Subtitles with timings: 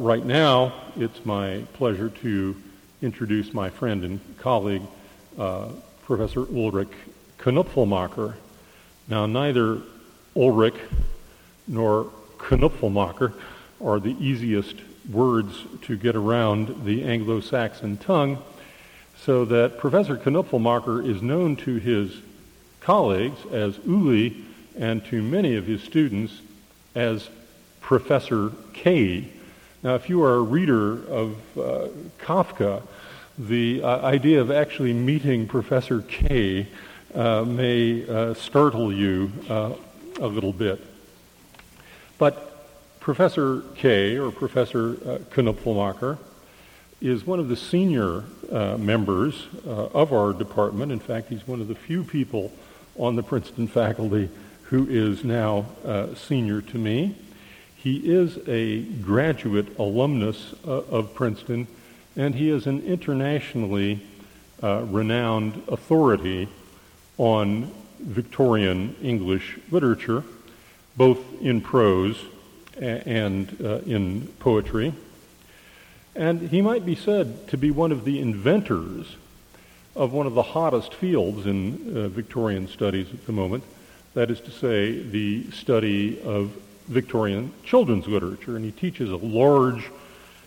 [0.00, 2.54] Right now, it's my pleasure to
[3.02, 4.82] introduce my friend and colleague,
[5.36, 5.70] uh,
[6.04, 6.92] Professor Ulrich
[7.38, 8.36] Knoepflmacher.
[9.08, 9.82] Now, neither
[10.36, 10.76] Ulrich
[11.66, 13.32] nor Knoepflmacher
[13.84, 14.76] are the easiest
[15.10, 18.38] words to get around the Anglo-Saxon tongue,
[19.20, 22.18] so that Professor Knoepflmacher is known to his
[22.78, 24.44] colleagues as Uli
[24.78, 26.40] and to many of his students
[26.94, 27.30] as
[27.80, 29.32] Professor K.
[29.80, 31.88] Now, if you are a reader of uh,
[32.18, 32.82] Kafka,
[33.38, 36.66] the uh, idea of actually meeting Professor K
[37.14, 39.74] uh, may uh, startle you uh,
[40.20, 40.84] a little bit.
[42.18, 46.18] But Professor K, or Professor uh, Knoepflmacher,
[47.00, 50.90] is one of the senior uh, members of our department.
[50.90, 52.50] In fact, he's one of the few people
[52.96, 54.28] on the Princeton faculty
[54.62, 55.66] who is now
[56.16, 57.14] senior to me.
[57.80, 61.68] He is a graduate alumnus uh, of Princeton,
[62.16, 64.00] and he is an internationally
[64.60, 66.48] uh, renowned authority
[67.18, 67.70] on
[68.00, 70.24] Victorian English literature,
[70.96, 72.20] both in prose
[72.80, 74.92] and uh, in poetry.
[76.16, 79.14] And he might be said to be one of the inventors
[79.94, 83.62] of one of the hottest fields in uh, Victorian studies at the moment,
[84.14, 86.52] that is to say, the study of
[86.88, 89.90] Victorian children's literature, and he teaches a large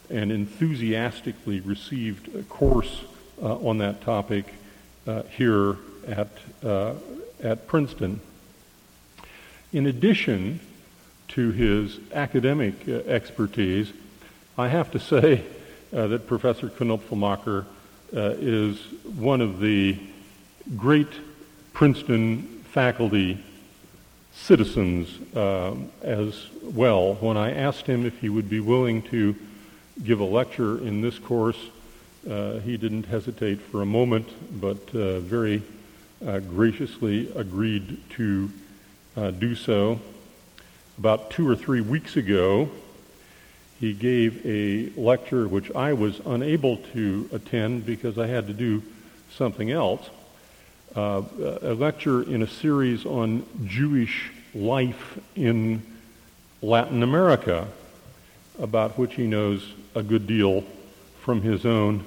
[0.10, 3.04] and enthusiastically received course
[3.42, 4.46] uh, on that topic
[5.08, 6.30] uh, here at,
[6.64, 6.94] uh,
[7.42, 8.20] at Princeton.
[9.72, 10.60] In addition
[11.30, 13.94] to his academic uh, expertise,
[14.58, 15.44] I have to say
[15.94, 17.66] uh, that Professor Knoepflmacher
[18.14, 18.78] uh, is
[19.18, 19.98] one of the
[20.76, 21.08] great
[21.74, 22.42] Princeton
[22.74, 23.42] faculty
[24.34, 27.16] citizens uh, as well.
[27.16, 29.36] When I asked him if he would be willing to
[30.04, 31.58] give a lecture in this course,
[32.30, 34.28] uh, he didn't hesitate for a moment,
[34.60, 35.62] but uh, very
[36.26, 38.52] uh, graciously agreed to
[39.18, 40.00] uh, do so.
[40.98, 42.70] About two or three weeks ago,
[43.80, 48.84] he gave a lecture which I was unable to attend because I had to do
[49.32, 50.10] something else
[50.96, 51.22] uh,
[51.62, 55.82] a lecture in a series on Jewish life in
[56.62, 57.68] Latin America,
[58.60, 60.64] about which he knows a good deal
[61.22, 62.04] from his own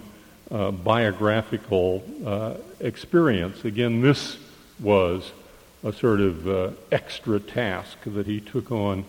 [0.51, 3.65] uh, biographical uh, experience.
[3.65, 4.37] Again, this
[4.81, 5.33] was
[5.83, 9.05] a sort of uh, extra task that he took on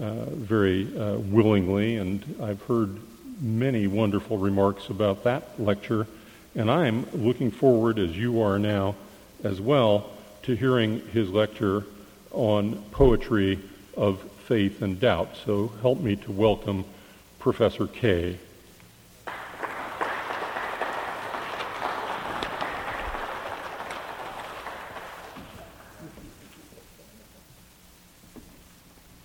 [0.00, 2.98] uh, very uh, willingly, and I've heard
[3.40, 6.06] many wonderful remarks about that lecture
[6.54, 8.94] and I'm looking forward, as you are now
[9.42, 10.10] as well,
[10.42, 11.84] to hearing his lecture
[12.30, 13.58] on poetry
[13.96, 15.36] of faith and doubt.
[15.44, 16.84] So help me to welcome
[17.38, 18.38] Professor K.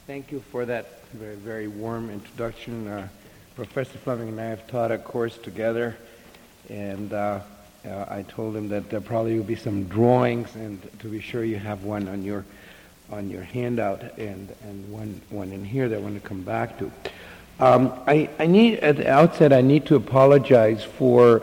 [0.05, 2.87] Thank you for that very, very warm introduction.
[2.87, 3.07] Uh,
[3.55, 5.97] Professor Fleming and I have taught a course together
[6.69, 7.39] and uh,
[7.85, 11.43] uh, I told him that there probably will be some drawings, and to be sure
[11.43, 12.45] you have one on your
[13.11, 16.77] on your handout and and one one in here that I want to come back
[16.79, 16.91] to.
[17.59, 21.41] Um, I, I need at the outset I need to apologize for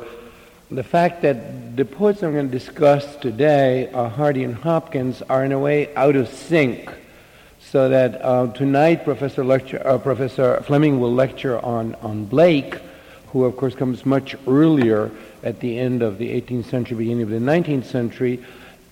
[0.70, 5.44] the fact that the poets I'm going to discuss today, uh, Hardy and Hopkins, are
[5.44, 6.91] in a way out of sync.
[7.60, 12.76] So that uh, tonight, Professor, lecture, uh, Professor Fleming will lecture on, on Blake,
[13.34, 15.11] who of course comes much earlier
[15.43, 18.43] at the end of the 18th century, beginning of the 19th century.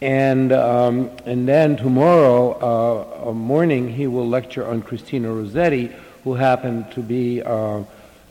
[0.00, 5.92] And, um, and then tomorrow uh, morning he will lecture on Christina Rossetti,
[6.24, 7.84] who happened to be uh,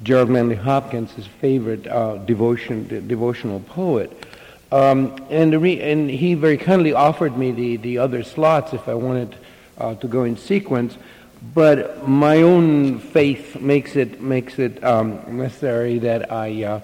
[0.03, 4.11] Gerard Manley Hopkins' favorite uh, devotion, de- devotional poet.
[4.69, 8.95] Um, and, re- and, he very kindly offered me the, the other slots if I
[8.95, 9.33] wanted
[9.77, 10.97] uh, to go in sequence
[11.41, 16.79] but my own faith makes it makes it um, necessary that I uh,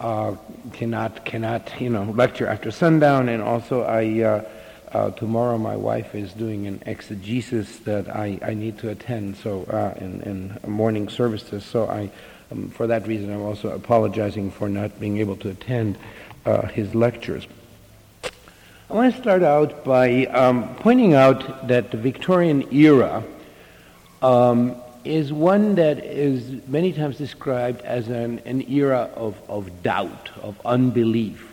[0.00, 0.36] uh,
[0.72, 4.48] cannot cannot you know lecture after sundown, and also I uh,
[4.92, 9.64] uh tomorrow my wife is doing an exegesis that I, I need to attend so
[9.64, 11.62] uh, in, in morning services.
[11.64, 12.10] So I
[12.50, 15.98] um, for that reason I'm also apologizing for not being able to attend
[16.46, 17.46] uh, his lectures.
[18.88, 23.22] I want to start out by um, pointing out that the Victorian era
[24.22, 30.30] um, is one that is many times described as an, an era of, of doubt,
[30.42, 31.46] of unbelief.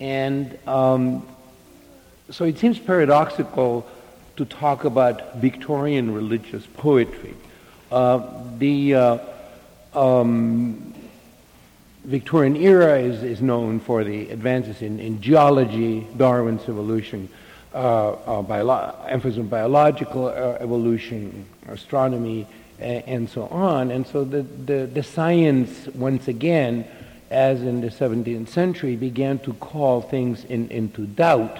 [0.00, 1.26] And um,
[2.30, 3.86] so it seems paradoxical
[4.36, 7.34] to talk about Victorian religious poetry.
[7.90, 8.20] Uh,
[8.58, 9.18] the, uh,
[9.94, 10.94] Um,
[12.08, 17.28] Victorian era is, is known for the advances in, in geology, Darwin's evolution,
[17.72, 22.46] bio- emphasis on biological uh, evolution, astronomy,
[22.78, 23.90] and, and, so on.
[23.90, 26.86] And so the, the, the science, once again,
[27.30, 31.58] as in the 17th century, began to call things in, into doubt.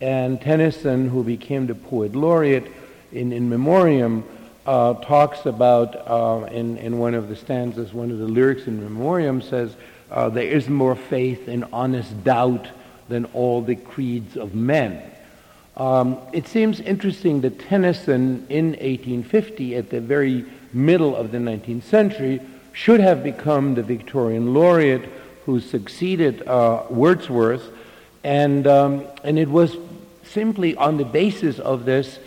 [0.00, 2.70] And Tennyson, who became the poet laureate
[3.10, 4.24] in In Memoriam,
[4.66, 8.82] uh, talks about, uh, in, in one of the stanzas, one of the lyrics in
[8.82, 9.74] Memoriam says,
[10.10, 12.68] uh, there is more faith in honest doubt
[13.08, 15.02] than all the creeds of men.
[15.78, 21.84] Um, it seems interesting that Tennyson in 1850, at the very middle of the 19th
[21.84, 22.40] century,
[22.72, 25.08] should have become the Victorian laureate
[25.46, 27.70] who succeeded uh, Wordsworth,
[28.24, 29.76] and, um, and it was
[30.24, 32.18] simply on the basis of this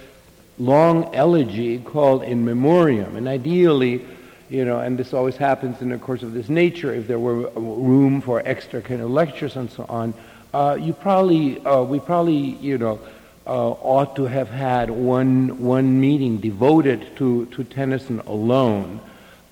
[0.58, 3.18] long elegy called In Memoriam.
[3.18, 4.06] And ideally,
[4.50, 7.50] you know, and this always happens in the course of this nature, if there were
[7.52, 10.14] room for extra kind of lectures and so on,
[10.54, 13.00] uh, you probably, uh, we probably, you know,
[13.46, 19.00] uh, ought to have had one, one meeting devoted to, to Tennyson alone.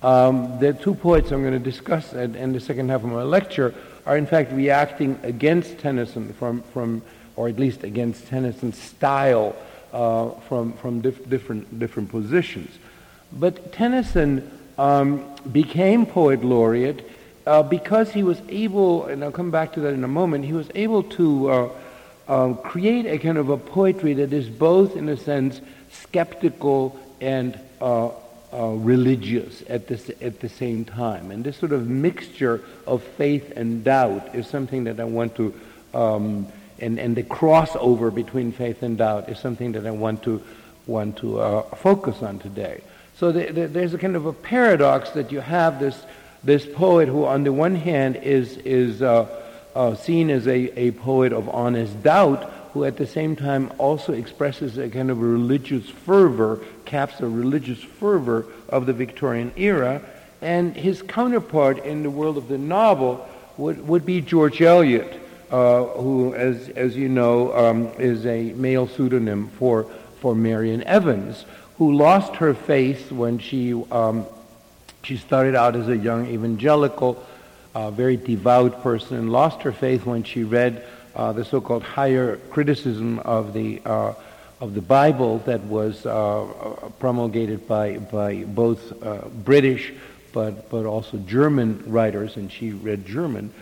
[0.02, 3.74] Um, the two poets I'm going to discuss in, the second half of my lecture
[4.06, 7.02] are in fact reacting against Tennyson from, from
[7.36, 9.54] or at least against Tennyson's style
[9.92, 12.70] uh, from, from dif- different, different positions.
[13.32, 17.08] But Tennyson um, became poet laureate
[17.46, 20.52] uh, because he was able, and I'll come back to that in a moment, he
[20.52, 21.68] was able to uh,
[22.30, 25.60] um, create a kind of a poetry that is both, in a sense,
[25.90, 28.08] skeptical and uh,
[28.52, 31.30] uh, religious at, this, at the same time.
[31.30, 35.54] And this sort of mixture of faith and doubt is something that I want to
[35.92, 36.46] um,
[36.80, 40.42] and, and the crossover between faith and doubt is something that I want to,
[40.86, 42.82] want to uh, focus on today.
[43.16, 46.02] So the, the, there's a kind of a paradox that you have this,
[46.42, 49.26] this poet who, on the one hand, is, is uh,
[49.74, 54.12] uh, seen as a, a poet of honest doubt, who at the same time also
[54.12, 60.02] expresses a kind of religious fervor, caps a religious fervor of the Victorian era.
[60.40, 65.20] And his counterpart in the world of the novel would, would be George Eliot
[65.50, 69.84] uh, who, as, as you know, um, is a male pseudonym for,
[70.20, 71.44] for Marian Evans,
[71.78, 74.24] who lost her faith when she, um,
[75.02, 77.24] she started out as a young evangelical,
[77.74, 80.84] uh, very devout person, and lost her faith when she read
[81.14, 84.14] uh, the so-called higher criticism of the, uh,
[84.60, 86.44] of the Bible that was uh,
[86.98, 89.92] promulgated by, by both uh, British
[90.32, 93.52] but, but also German writers, and she read German.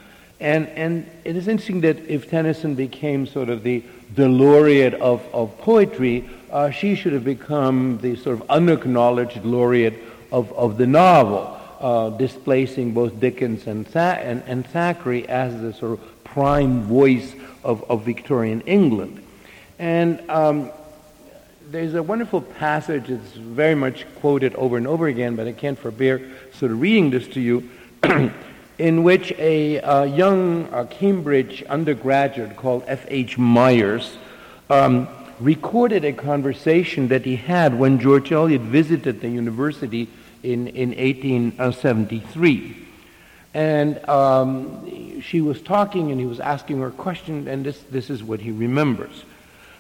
[0.41, 3.83] And, and it is interesting that if Tennyson became sort of the,
[4.15, 9.95] the laureate of, of poetry, uh, she should have become the sort of unacknowledged laureate
[10.31, 15.73] of, of the novel, uh, displacing both Dickens and, Tha- and, and, Thackeray as the
[15.73, 19.25] sort of prime voice of, of Victorian England.
[19.79, 20.71] And um,
[21.71, 25.79] there's a wonderful passage that's very much quoted over and over again, but I can't
[25.79, 26.21] forbear
[26.53, 27.69] sort of reading this to you.
[28.79, 33.37] in which a uh, young uh, Cambridge undergraduate called F.H.
[33.37, 34.17] Myers
[34.71, 35.09] um,
[35.41, 40.09] recorded a conversation that he had when George Eliot visited the university
[40.43, 42.87] in, in 1873.
[43.55, 48.11] And um, she was talking and he was asking her a question, and this, this
[48.11, 49.25] is what he remembers.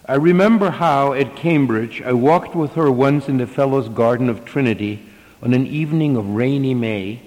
[0.06, 4.44] I remember how at Cambridge I walked with her once in the Fellows' Garden of
[4.44, 5.02] Trinity
[5.42, 7.20] on an evening of rainy May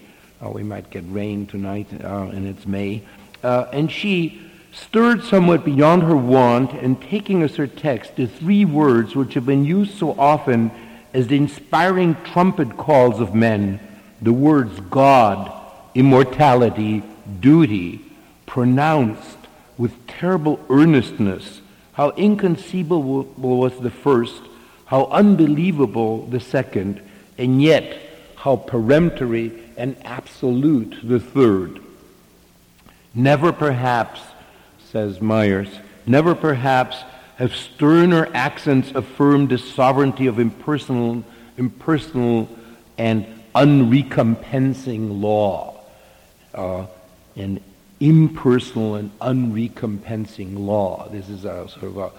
[0.44, 3.04] Oh, we might get rain tonight, uh, and it's May.
[3.44, 4.42] Uh, and she
[4.74, 9.46] stirred somewhat beyond her wont, and taking as her text the three words which have
[9.46, 10.72] been used so often
[11.14, 13.80] as the inspiring trumpet calls of men,
[14.22, 15.52] the words God,
[15.94, 17.04] immortality,
[17.40, 18.06] duty,
[18.46, 19.38] pronounced
[19.78, 21.62] with terrible earnestness.
[21.94, 24.42] How inconceivable was the first,
[24.86, 27.02] how unbelievable the second,
[27.38, 27.98] and yet
[28.36, 31.82] how peremptory and absolute the third.
[33.14, 34.22] Never perhaps,
[34.92, 35.70] says Myers,
[36.06, 36.98] never perhaps
[37.38, 41.24] have sterner accents affirmed the sovereignty of impersonal,
[41.58, 42.50] impersonal
[42.98, 45.80] and unrecompensing law.
[46.54, 46.86] Uh,
[47.36, 47.62] an
[48.00, 51.08] impersonal and unrecompensing law.
[51.10, 52.12] This is a sort of a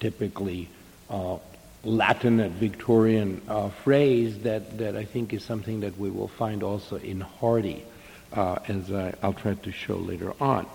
[0.00, 0.68] typically
[1.10, 1.36] uh,
[1.84, 6.62] Latin and Victorian uh, phrase that, that I think is something that we will find
[6.62, 7.84] also in Hardy,
[8.32, 10.66] uh, as I, I'll try to show later on.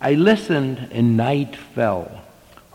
[0.00, 2.22] I listened, and night fell.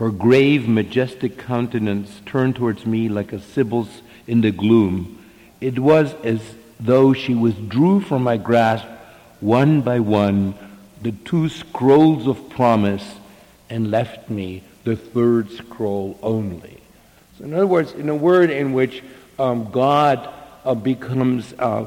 [0.04, 5.24] Her grave, majestic countenance turned towards me like a Sibyl's in the gloom.
[5.62, 6.42] It was as
[6.78, 8.86] though she withdrew from my grasp
[9.40, 10.56] one by one
[11.02, 13.16] the two scrolls of promise
[13.70, 16.82] and left me the third scroll only.
[17.38, 19.02] So, in other words, in a word in which
[19.40, 20.28] um, God
[20.66, 21.86] uh, becomes uh,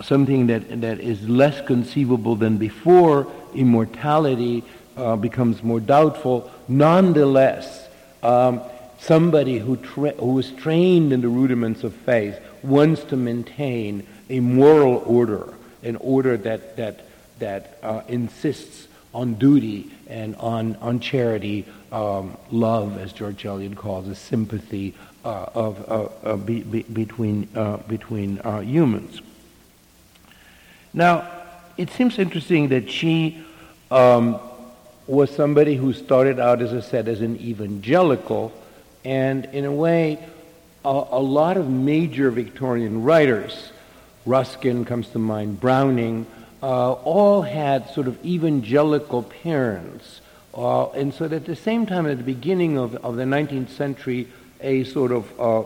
[0.00, 4.64] something that, that is less conceivable than before, immortality
[4.96, 6.50] uh, becomes more doubtful.
[6.70, 7.88] Nonetheless,
[8.22, 8.60] um,
[9.00, 14.38] somebody who, tra- who is trained in the rudiments of faith wants to maintain a
[14.38, 17.06] moral order, an order that, that,
[17.40, 24.06] that uh, insists on duty and on, on charity, um, love, as George Eliot calls
[24.06, 29.20] it, sympathy uh, of, uh, be, be, between, uh, between uh, humans.
[30.94, 31.28] Now,
[31.76, 33.44] it seems interesting that she
[33.90, 34.38] um,
[35.10, 38.52] was somebody who started out, as I said, as an evangelical,
[39.04, 40.18] and in a way,
[40.84, 43.72] a, a lot of major Victorian writers,
[44.24, 46.26] Ruskin comes to mind, Browning,
[46.62, 50.20] uh, all had sort of evangelical parents.
[50.54, 54.28] Uh, and so at the same time, at the beginning of, of the 19th century,
[54.60, 55.64] a sort of uh,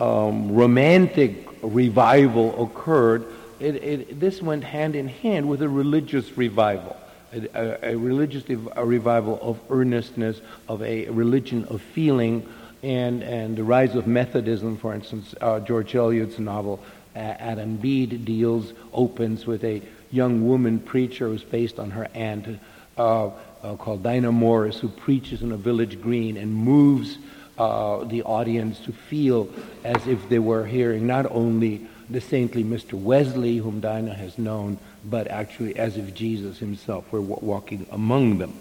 [0.00, 3.26] um, romantic revival occurred.
[3.58, 6.96] It, it, this went hand in hand with a religious revival,
[7.32, 8.44] a, a, religious
[8.76, 12.46] a revival of earnestness, of a religion of feeling,
[12.82, 16.80] and, and the rise of Methodism, for instance, uh, George Eliot's novel
[17.14, 22.60] Adam Bede deals, opens with a young woman preacher who's based on her aunt
[22.96, 23.26] uh,
[23.62, 27.18] uh, called Dinah Morris, who preaches in a village green and moves
[27.58, 29.48] uh, the audience to feel
[29.84, 32.94] as if they were hearing not only the saintly Mr.
[32.94, 34.78] Wesley, whom Dinah has known,
[35.10, 38.52] but actually as if Jesus himself were walking among them.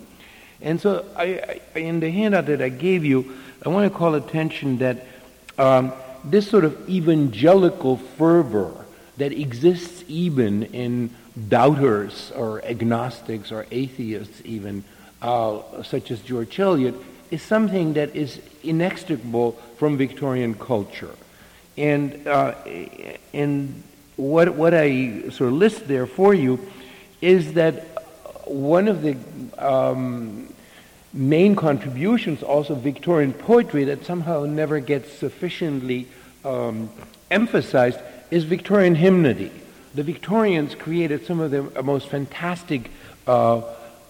[0.61, 4.15] And so, I, I, in the handout that I gave you, I want to call
[4.15, 5.05] attention that
[5.57, 8.73] um, this sort of evangelical fervor
[9.17, 11.09] that exists even in
[11.49, 14.83] doubters or agnostics or atheists, even,
[15.21, 16.95] uh, such as George Eliot,
[17.29, 21.13] is something that is inextricable from Victorian culture.
[21.77, 22.55] And, uh,
[23.33, 23.83] and
[24.17, 26.59] what, what I sort of list there for you
[27.21, 27.85] is that
[28.45, 29.15] one of the
[29.57, 30.53] um,
[31.13, 36.07] main contributions also Victorian poetry that somehow never gets sufficiently
[36.43, 36.89] um,
[37.31, 37.99] emphasized
[38.31, 39.51] is Victorian hymnody.
[39.95, 42.91] The Victorians created some of the most fantastic
[43.25, 43.61] uh,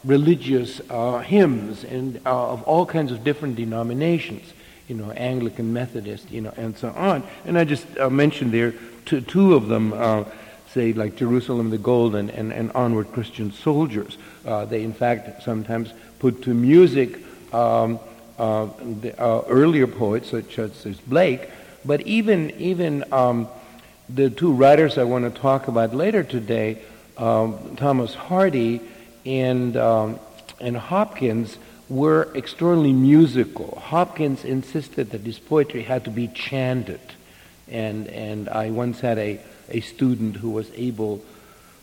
[0.03, 4.53] religious uh, hymns and uh, of all kinds of different denominations,
[4.87, 7.23] you know, Anglican, Methodist, you know, and so on.
[7.45, 8.73] And I just uh, mentioned there
[9.07, 10.23] two, two of them, uh,
[10.73, 14.17] say like Jerusalem the Golden and, and Onward Christian Soldiers.
[14.45, 17.19] Uh, they, in fact, sometimes put to music
[17.53, 17.99] um,
[18.37, 18.67] uh,
[19.01, 19.15] the
[19.47, 21.49] earlier poets such as, as Blake,
[21.83, 23.47] but even even um,
[24.09, 26.79] the two writers I want to talk about later today,
[27.17, 28.81] um, Thomas Hardy
[29.25, 30.19] and, um,
[30.59, 31.57] and Hopkins
[31.89, 33.79] were extraordinarily musical.
[33.81, 36.99] Hopkins insisted that his poetry had to be chanted.
[37.69, 41.21] And, and I once had a, a student who was able,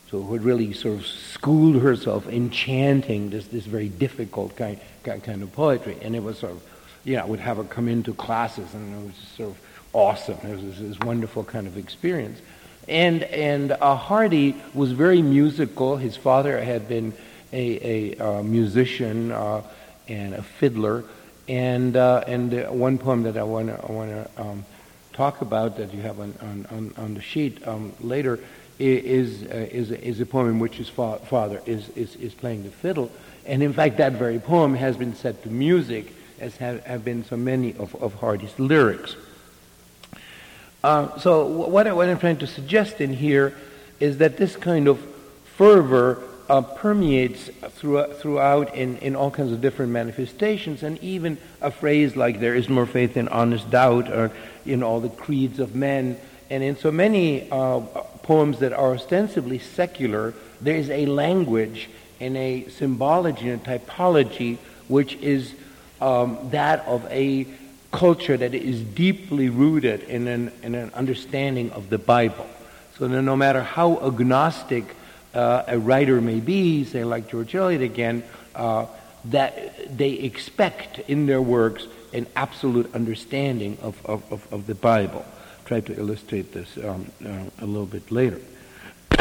[0.09, 4.79] so who had really sort of schooled herself in chanting this, this very difficult kind,
[5.03, 5.97] kind of poetry.
[6.01, 6.63] And it was sort of,
[7.03, 9.57] you know, I would have her come into classes and it was just sort of
[9.93, 10.37] awesome.
[10.43, 12.39] It was this wonderful kind of experience.
[12.87, 15.97] And, and uh, Hardy was very musical.
[15.97, 17.13] His father had been
[17.51, 19.61] a, a uh, musician uh,
[20.07, 21.03] and a fiddler.
[21.47, 24.65] And, uh, and one poem that I want to I wanna, um,
[25.15, 26.33] talk about that you have on,
[26.69, 28.39] on, on the sheet um, later
[28.79, 32.63] is, uh, is, is a poem in which his fa- father is, is, is playing
[32.63, 33.09] the fiddle.
[33.45, 37.23] And in fact, that very poem has been set to music, as have, have been
[37.23, 39.15] so many of, of Hardy's lyrics.
[40.83, 43.55] Uh, so what, I, what I'm trying to suggest in here
[43.99, 44.99] is that this kind of
[45.55, 51.71] fervor uh, permeates throughout, throughout in, in all kinds of different manifestations, and even a
[51.71, 54.31] phrase like "there is more faith in honest doubt," or
[54.65, 56.17] in all the creeds of men,
[56.49, 57.79] and in so many uh,
[58.23, 64.57] poems that are ostensibly secular, there is a language and a symbology and a typology
[64.87, 65.53] which is
[66.01, 67.47] um, that of a
[67.91, 72.47] culture that is deeply rooted in an, in an understanding of the Bible.
[72.97, 74.95] So no matter how agnostic
[75.35, 78.23] uh, a writer may be, say like George Eliot again,
[78.55, 78.85] uh,
[79.25, 85.25] that they expect in their works an absolute understanding of, of, of, of the Bible.
[85.25, 88.39] I'll try to illustrate this um, uh, a little bit later.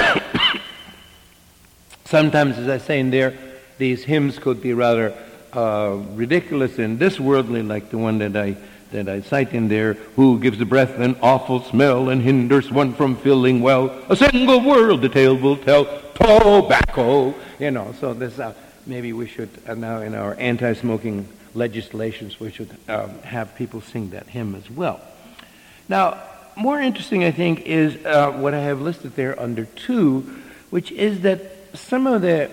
[2.05, 3.35] Sometimes, as I say in there,
[3.79, 5.15] these hymns could be rather
[5.53, 8.57] uh, ridiculous and this worldly, like the one that I
[8.95, 12.95] that I cite in there, who gives the breath an awful smell and hinders one
[12.95, 13.91] from feeling well.
[14.09, 15.85] A single word the tale will tell,
[16.15, 17.35] tobacco.
[17.59, 18.55] You know, so this, uh,
[18.87, 24.11] maybe we should, uh, now in our anti-smoking legislations, we should um, have people sing
[24.11, 25.01] that hymn as well.
[25.89, 26.23] Now,
[26.57, 30.21] more interesting, I think, is uh, what I have listed there under two,
[30.71, 31.41] which is that
[31.75, 32.49] some of the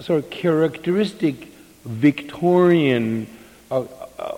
[0.00, 1.48] sort of characteristic
[1.86, 3.28] Victorian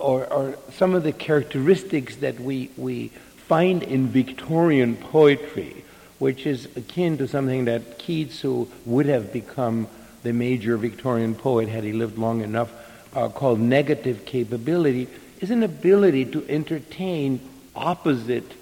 [0.01, 3.09] or, or, some of the characteristics that we, we
[3.49, 5.85] find in Victorian poetry,
[6.19, 9.89] which is akin to something that Keats, who would have become
[10.23, 12.71] the major Victorian poet had he lived long enough,
[13.15, 15.09] uh, called negative capability,
[15.41, 17.41] is an ability to entertain
[17.75, 18.53] opposite,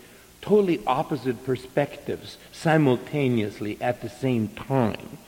[0.42, 5.18] totally opposite perspectives simultaneously at the same time.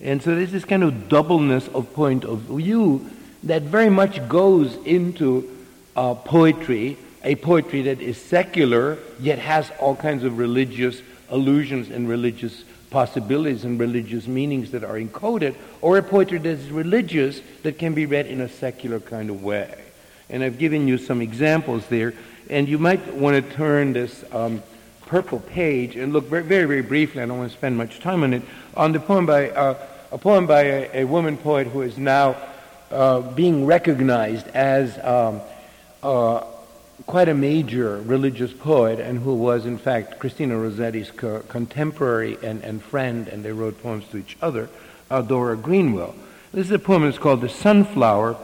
[0.00, 3.10] And so there's this kind of doubleness of point of view
[3.44, 5.56] that very much goes into
[5.96, 12.08] uh, poetry, a poetry that is secular, yet has all kinds of religious allusions and
[12.08, 17.78] religious possibilities and religious meanings that are encoded, or a poetry that is religious that
[17.78, 19.84] can be read in a secular kind of way.
[20.30, 22.14] And I've given you some examples there,
[22.50, 24.62] and you might want to turn this um,
[25.06, 27.22] purple page and look very, very, very briefly.
[27.22, 28.42] I don't want to spend much time on it.
[28.76, 29.74] On the poem by uh,
[30.10, 32.36] a poem by a, a, woman poet who is now
[32.90, 35.40] uh, being recognized as um,
[36.02, 36.44] uh,
[37.06, 42.62] quite a major religious poet and who was, in fact, Christina Rossetti's co- contemporary and,
[42.62, 44.68] and friend, and they wrote poems to each other,
[45.10, 46.14] uh, Dora Greenwell.
[46.52, 48.36] This is a poem that's called The Sunflower.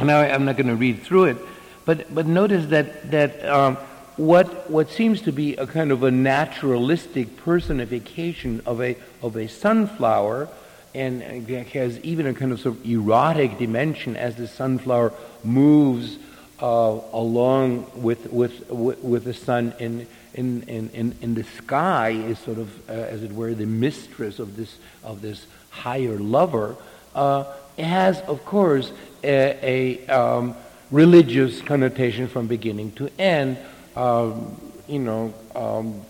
[0.00, 1.36] Now, I'm not going to read through it,
[1.84, 3.76] but, but notice that, that um,
[4.16, 9.48] what, what seems to be a kind of a naturalistic personification of a, of a
[9.48, 10.48] sunflower
[10.96, 15.12] and has even a kind of, sort of erotic dimension as the sunflower
[15.44, 16.16] moves
[16.60, 22.56] uh, along with, with, with the sun in, in, in, in, the sky is sort
[22.58, 26.76] of, uh, as it were, the mistress of this, of this higher lover,
[27.14, 27.44] uh,
[27.78, 28.90] has, of course,
[29.22, 30.56] a, a um,
[30.90, 33.58] religious connotation from beginning to end.
[33.94, 36.00] Um, you know, um,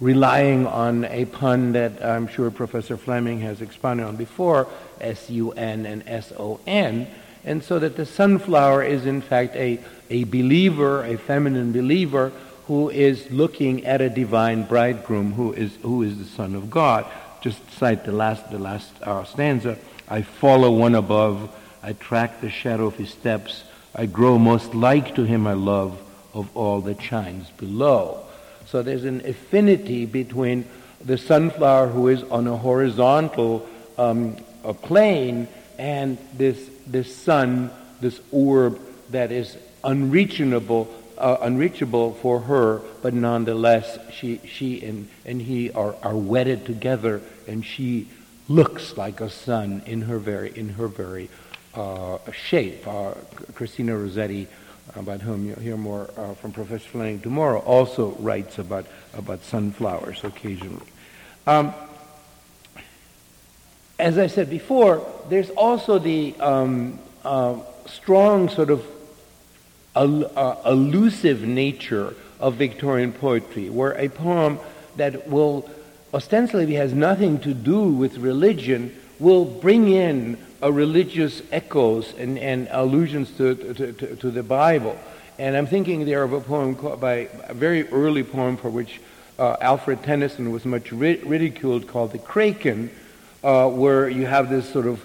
[0.00, 4.66] relying on a pun that I'm sure Professor Fleming has expounded on before,
[5.00, 7.06] S-U-N and S-O-N,
[7.44, 12.32] and so that the sunflower is in fact a, a believer, a feminine believer,
[12.66, 17.04] who is looking at a divine bridegroom who is, who is the Son of God.
[17.40, 19.76] Just cite the last, the last uh, stanza.
[20.08, 25.14] I follow one above, I track the shadow of his steps, I grow most like
[25.16, 26.00] to him I love
[26.32, 28.24] of all that shines below.
[28.70, 30.64] So there's an affinity between
[31.04, 38.20] the sunflower who is on a horizontal um, a plane and this, this sun, this
[38.30, 38.78] orb
[39.10, 45.96] that is unreachable, uh, unreachable for her, but nonetheless she, she and, and he are,
[46.04, 48.06] are wedded together and she
[48.48, 51.28] looks like a sun in her very, in her very
[51.74, 52.86] uh, shape.
[52.86, 53.14] Uh,
[53.54, 54.46] Christina Rossetti
[54.96, 60.24] about whom you'll hear more uh, from Professor Fleming tomorrow, also writes about, about sunflowers
[60.24, 60.86] occasionally.
[61.46, 61.74] Um,
[63.98, 68.86] as I said before, there's also the um, uh, strong sort of
[69.94, 74.58] el- uh, elusive nature of Victorian poetry, where a poem
[74.96, 75.68] that will
[76.12, 83.30] ostensibly has nothing to do with religion will bring in religious echoes and, and allusions
[83.38, 84.98] to, to, to, to, the Bible.
[85.38, 89.00] And I'm thinking there of a poem called, by a very early poem for which
[89.38, 92.90] uh, Alfred Tennyson was much ri- ridiculed called The Kraken,
[93.42, 95.02] uh, where you have this sort of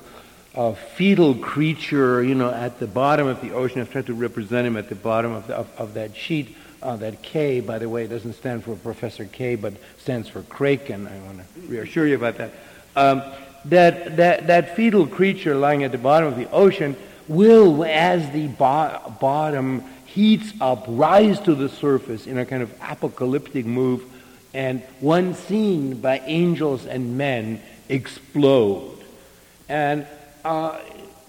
[0.55, 3.79] uh, fetal creature, you know, at the bottom of the ocean.
[3.79, 6.55] I've tried to represent him at the bottom of, the, of, of that sheet.
[6.81, 11.07] Uh, that K, by the way, doesn't stand for Professor K, but stands for Kraken.
[11.07, 12.51] I want to reassure you about that.
[12.95, 13.23] Um,
[13.65, 16.95] that, that, that fetal creature lying at the bottom of the ocean
[17.27, 22.71] will, as the bo- bottom heats up, rise to the surface in a kind of
[22.81, 24.03] apocalyptic move,
[24.53, 29.03] and one seen by angels and men explode.
[29.67, 30.07] And
[30.43, 30.79] uh,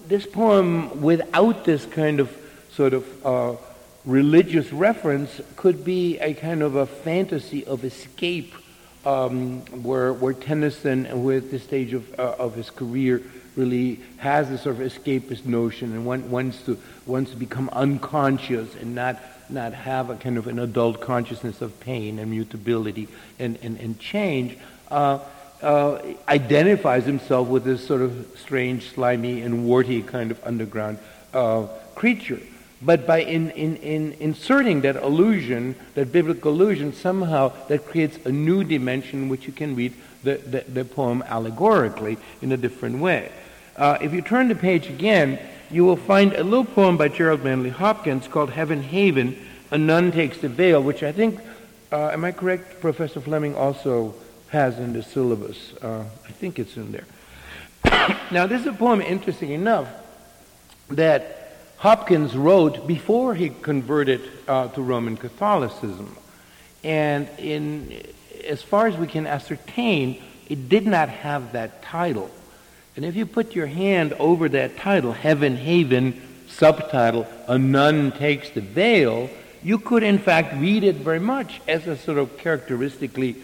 [0.07, 2.35] this poem, without this kind of
[2.71, 3.55] sort of uh,
[4.05, 8.53] religious reference, could be a kind of a fantasy of escape
[9.07, 13.23] um, where, where Tennyson, at this stage of, uh, of his career,
[13.55, 18.75] really has this sort of escapist notion and want, wants, to, wants to become unconscious
[18.75, 19.17] and not,
[19.49, 23.07] not have a kind of an adult consciousness of pain and mutability
[23.39, 24.57] and, and, and change,
[24.91, 25.19] uh,
[25.61, 30.99] uh, identifies himself with this sort of strange, slimy, and warty kind of underground
[31.33, 31.65] uh,
[31.95, 32.41] creature.
[32.81, 38.31] But by in, in, in inserting that allusion, that biblical allusion, somehow that creates a
[38.31, 43.31] new dimension which you can read the, the, the poem allegorically in a different way.
[43.75, 45.39] Uh, if you turn the page again,
[45.71, 49.37] you will find a little poem by Gerard Manley Hopkins called Heaven Haven,
[49.71, 51.39] A Nun Takes the Veil, which I think,
[51.91, 54.15] uh, am I correct, Professor Fleming also
[54.49, 55.73] has in the syllabus.
[55.81, 57.05] Uh, I think it's in there.
[58.31, 59.87] now, this is a poem, interesting enough,
[60.89, 61.46] that
[61.77, 66.17] Hopkins wrote before he converted uh, to Roman Catholicism.
[66.83, 68.03] And in,
[68.47, 72.31] as far as we can ascertain, it did not have that title.
[72.95, 78.49] And if you put your hand over that title, Heaven Haven, subtitle, A Nun Takes
[78.49, 79.29] the Veil,
[79.61, 83.35] you could in fact read it very much as a sort of characteristically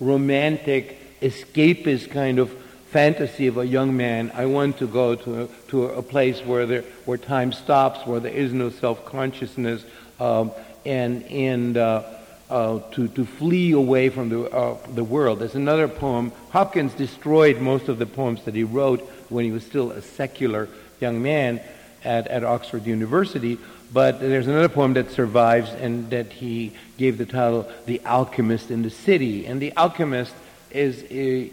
[0.00, 2.56] romantic, escapist kind of
[2.92, 4.30] fantasy of a young man.
[4.34, 8.20] I want to go to a, to a place where there, where time stops, where
[8.20, 9.84] there is no self consciousness,
[10.20, 10.52] um,
[10.84, 12.02] and and uh,
[12.50, 15.38] uh, to to flee away from the uh, the world.
[15.38, 16.32] There's another poem.
[16.50, 19.00] Hopkins destroyed most of the poems that he wrote
[19.30, 20.68] when he was still a secular
[21.00, 21.62] young man
[22.04, 23.58] at, at Oxford University.
[23.90, 28.82] But there's another poem that survives and that he gave the title The Alchemist in
[28.82, 29.46] the City.
[29.46, 30.34] And The Alchemist
[30.74, 31.48] is, uh,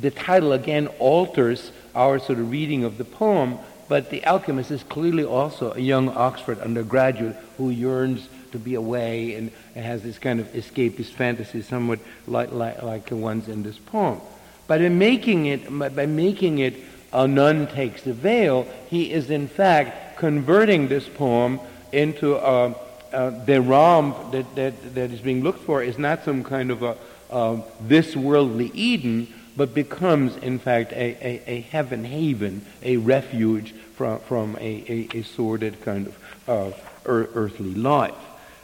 [0.00, 3.58] the title again alters our sort of reading of the poem,
[3.88, 9.34] but The Alchemist is clearly also a young Oxford undergraduate who yearns to be away
[9.34, 13.62] and, and has this kind of escapist fantasy, somewhat like, like, like the ones in
[13.62, 14.20] this poem.
[14.66, 16.74] But in making it, by making it
[17.12, 21.60] a nun takes the veil, he is in fact converting this poem
[21.92, 22.74] into a,
[23.12, 26.82] uh, the realm that, that, that is being looked for is not some kind of
[26.82, 26.96] a
[27.34, 33.74] uh, this worldly Eden, but becomes, in fact, a, a, a heaven haven, a refuge
[33.96, 36.70] from, from a, a, a sordid kind of uh,
[37.06, 38.14] earthly life.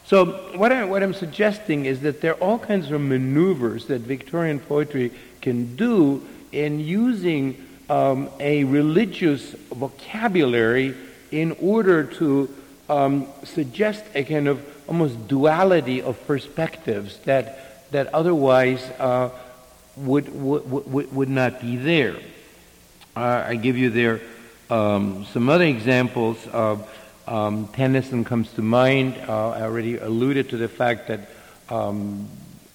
[0.07, 0.25] So,
[0.57, 4.59] what, I, what I'm suggesting is that there are all kinds of maneuvers that Victorian
[4.59, 10.95] poetry can do in using um, a religious vocabulary
[11.31, 12.49] in order to
[12.89, 19.31] um, suggest a kind of almost duality of perspectives that, that otherwise uh,
[19.97, 22.17] would, would, would, not be there.
[23.17, 24.21] Uh, I give you there
[24.71, 26.47] um, some other examples.
[26.49, 26.89] Of,
[27.27, 29.17] um, Tennyson comes to mind.
[29.29, 31.29] Uh, I already alluded to the fact that
[31.69, 32.29] um,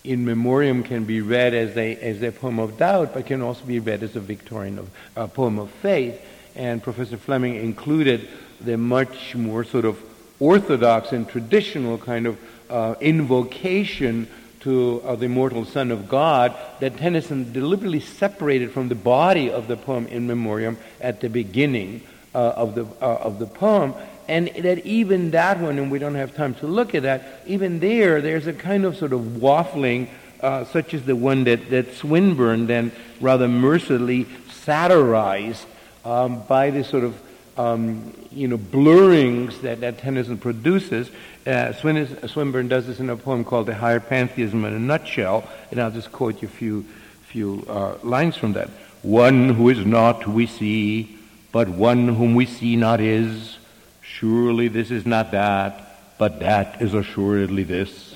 [0.03, 3.65] in memoriam can be read as a, as a poem of doubt, but can also
[3.65, 6.21] be read as a Victorian of, uh, poem of faith.
[6.55, 8.27] And Professor Fleming included
[8.61, 10.01] the much more sort of
[10.39, 12.37] orthodox and traditional kind of
[12.69, 14.27] uh, invocation
[14.65, 19.67] to uh, the immortal Son of God that Tennyson deliberately separated from the body of
[19.67, 22.01] the poem in memoriam at the beginning
[22.33, 23.93] uh, of, the, uh, of the poem.
[24.27, 27.79] And that even that one, and we don't have time to look at that, even
[27.79, 30.09] there, there's a kind of sort of waffling,
[30.41, 35.65] uh, such as the one that, that Swinburne then rather mercilessly satirized
[36.03, 37.21] um, by this sort of
[37.55, 41.09] um, you know, blurrings that, that Tennyson produces.
[41.45, 45.79] Uh, Swinburne does this in a poem called The Higher Pantheism in a Nutshell, and
[45.79, 46.85] I'll just quote you a few,
[47.27, 48.69] few uh, lines from that.
[49.03, 51.19] One who is not we see,
[51.51, 53.57] but one whom we see not is.
[54.01, 58.15] Surely this is not that, but that is assuredly this.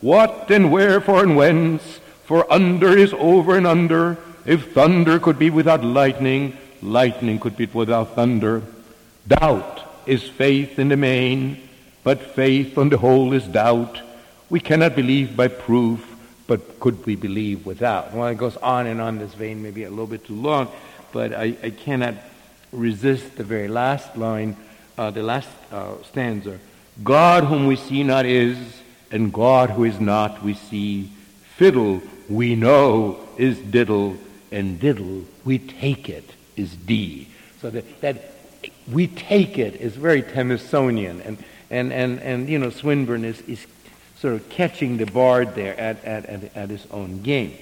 [0.00, 4.18] What and wherefore and whence, for under is over and under.
[4.44, 8.62] If thunder could be without lightning, lightning could be without thunder.
[9.28, 11.68] Doubt is faith in the main,
[12.02, 14.00] but faith on the whole is doubt.
[14.48, 16.06] We cannot believe by proof,
[16.46, 18.12] but could we believe without?
[18.12, 20.68] Well, it goes on and on this vein, maybe a little bit too long,
[21.12, 22.14] but I, I cannot
[22.72, 24.56] resist the very last line,
[24.98, 26.58] uh, the last uh, stanza.
[27.02, 28.58] God whom we see not is,
[29.10, 31.10] and God who is not we see.
[31.56, 34.16] Fiddle we know is diddle,
[34.50, 37.28] and diddle we take it is D.
[37.60, 38.32] So that, that
[38.90, 41.24] we take it is very Tennysonian.
[41.24, 41.38] And,
[41.70, 43.66] and, and, and you know, Swinburne is, is
[44.16, 47.56] sort of catching the bard there at, at, at, at his own game.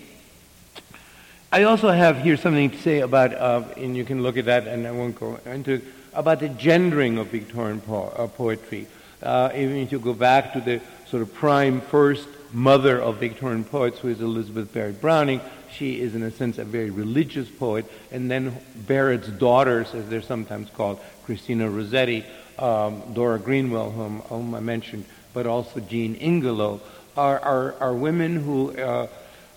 [1.51, 4.67] I also have here something to say about, uh, and you can look at that,
[4.67, 8.87] and I won't go into, it, about the gendering of Victorian po- uh, poetry.
[9.23, 13.65] Uh, even if you go back to the sort of prime first mother of Victorian
[13.65, 15.41] poets, who is Elizabeth Barrett Browning,
[15.71, 17.87] she is, in a sense, a very religious poet.
[18.11, 22.25] And then Barrett's daughters, as they're sometimes called, Christina Rossetti,
[22.59, 26.81] um, Dora Greenwell, whom, whom, I mentioned, but also Jean Ingelow,
[27.17, 29.07] are, are, are women who uh,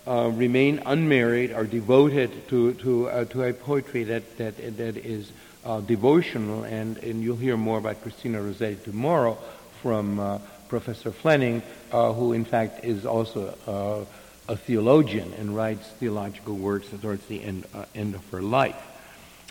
[0.07, 5.31] uh, remain unmarried, are devoted to, to, uh, to a poetry that, that, that is
[5.63, 9.37] uh, devotional, and, and you'll hear more about Christina Rossetti tomorrow
[9.81, 11.61] from uh, Professor Fleming,
[11.91, 14.07] uh, who in fact is also
[14.47, 18.75] a theologian and writes theological works towards the end, end of her life.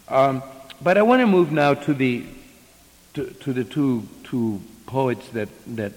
[0.08, 0.42] Um,
[0.82, 2.24] but I want to move now to the,
[3.14, 5.92] to, to the two, two poets that, that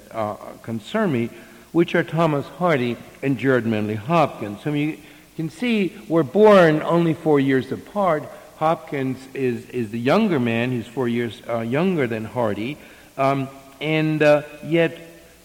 [0.61, 1.29] concern me,
[1.71, 4.61] which are Thomas Hardy and Gerard Manley Hopkins.
[4.61, 4.97] So you
[5.35, 8.23] can see we're born only four years apart.
[8.57, 12.77] Hopkins is, is the younger man, he's four years uh, younger than Hardy,
[13.17, 13.49] um,
[13.81, 14.97] and uh, yet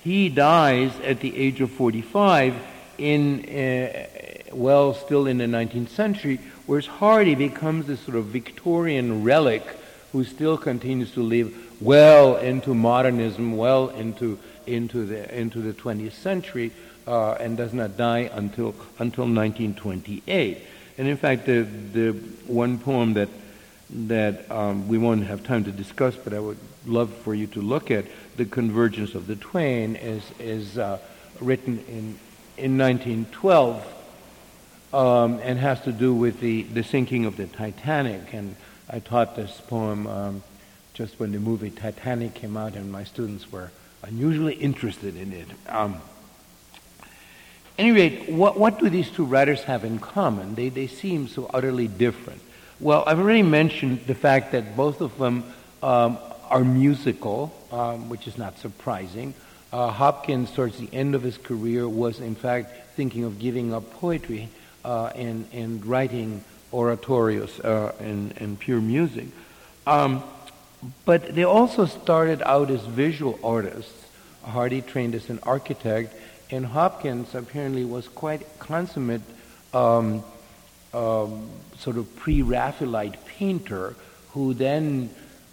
[0.05, 2.55] he dies at the age of 45
[2.99, 4.07] in, uh,
[4.53, 9.65] well, still in the 19th century, whereas Hardy becomes this sort of Victorian relic
[10.19, 16.13] who still continues to live well into modernism, well into into the, into the 20th
[16.13, 16.73] century
[17.07, 20.59] uh, and does not die until, until 1928.
[20.99, 22.11] And in fact, the, the
[22.47, 23.29] one poem that,
[23.91, 27.63] that um, we won't have time to discuss, but I would love for you to
[27.63, 30.99] look at, The Convergence of the Twain, is, is uh,
[31.41, 32.19] written in,
[32.59, 33.95] in 1912
[34.93, 38.35] um, and has to do with the, the sinking of the Titanic.
[38.35, 38.57] And
[38.91, 40.43] I taught this poem um,
[40.95, 43.71] just when the movie Titanic came out, and my students were
[44.03, 45.47] unusually interested in it.
[45.69, 45.97] Um,
[47.77, 50.55] any rate, what, what do these two writers have in common?
[50.55, 52.41] They, they seem so utterly different.
[52.81, 55.45] Well, I've already mentioned the fact that both of them
[55.83, 59.35] um, are musical, um, which is not surprising.
[59.73, 63.93] Uh, Hopkins, towards the end of his career, was in fact thinking of giving up
[63.95, 64.49] poetry
[64.85, 69.27] uh, and, and writing oratorios uh, and, and pure music.
[69.87, 70.23] Um,
[71.05, 74.07] but they also started out as visual artists.
[74.43, 76.15] Hardy trained as an architect,
[76.51, 79.23] and Hopkins apparently was quite consummate
[79.75, 80.23] um,
[80.95, 83.95] um, sort of pre-Raphaelite painter
[84.33, 85.11] who then,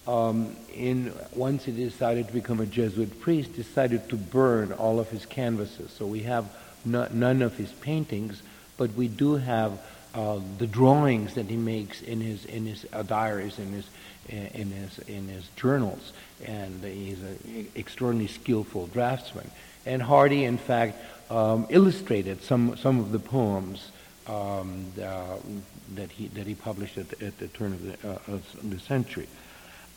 [0.08, 5.10] um, in, once he decided to become a Jesuit priest, decided to burn all of
[5.10, 5.92] his canvases.
[5.92, 6.46] So we have
[6.86, 8.42] no, none of his paintings,
[8.78, 9.80] but we do have
[10.16, 13.86] uh, the drawings that he makes in his, in his uh, diaries, in his
[14.30, 19.50] in his in his journals, and he's an extraordinarily skillful draftsman.
[19.86, 20.98] And Hardy, in fact,
[21.30, 23.92] um, illustrated some some of the poems
[24.28, 25.38] um, uh,
[25.96, 29.28] that he that he published at, at the turn of the, uh, of the century.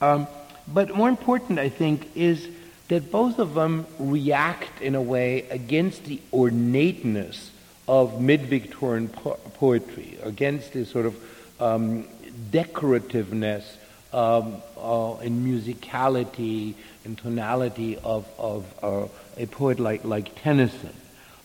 [0.01, 0.27] Um,
[0.67, 2.49] but more important, I think, is
[2.89, 7.51] that both of them react in a way against the ornateness
[7.89, 11.17] of mid-Victorian po- poetry, against the sort of
[11.61, 12.05] um,
[12.51, 13.65] decorativeness
[14.13, 16.75] um, uh, and musicality
[17.05, 20.95] and tonality of, of uh, a poet like, like Tennyson.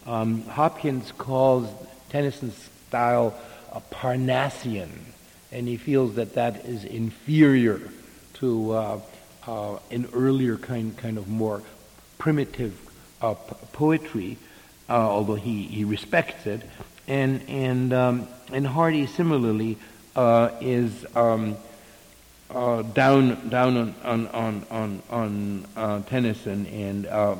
[0.05, 1.69] Um, Hopkins calls
[2.09, 3.33] Tennyson's style
[3.71, 4.89] a Parnassian,
[5.51, 7.79] and he feels that that is inferior
[8.35, 8.99] to uh,
[9.47, 11.61] uh an earlier kind, kind of more
[12.17, 12.79] primitive
[13.21, 14.37] uh, p- poetry,
[14.89, 16.61] uh, although he, he respects it.
[17.07, 19.77] And, and, um, and Hardy similarly
[20.15, 21.05] is.
[21.15, 21.57] Um,
[22.53, 27.35] uh, down down on on on on, on uh, Tennyson and uh,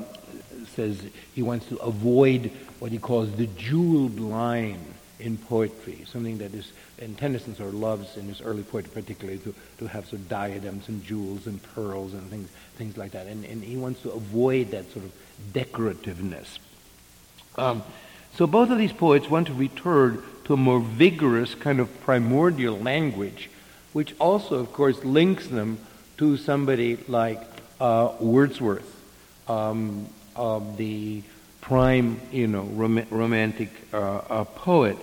[0.76, 1.02] says
[1.36, 4.80] he wants to avoid what he calls the jeweled line
[5.20, 9.40] in poetry, something that is and Tennyson sort of loves in his early poetry particularly
[9.40, 13.28] to, to have sort of diadems and jewels and pearls and things things like that,
[13.28, 15.12] and and he wants to avoid that sort of
[15.54, 16.58] decorativeness.
[17.58, 17.84] Um,
[18.36, 22.78] so both of these poets want to return to a more vigorous kind of primordial
[22.78, 23.50] language
[23.94, 25.78] which also, of course, links them
[26.18, 27.42] to somebody like
[27.80, 28.90] uh, Wordsworth,
[29.48, 30.08] um,
[30.78, 31.22] the
[31.62, 34.98] prime, you know, rom- romantic uh, uh, poet.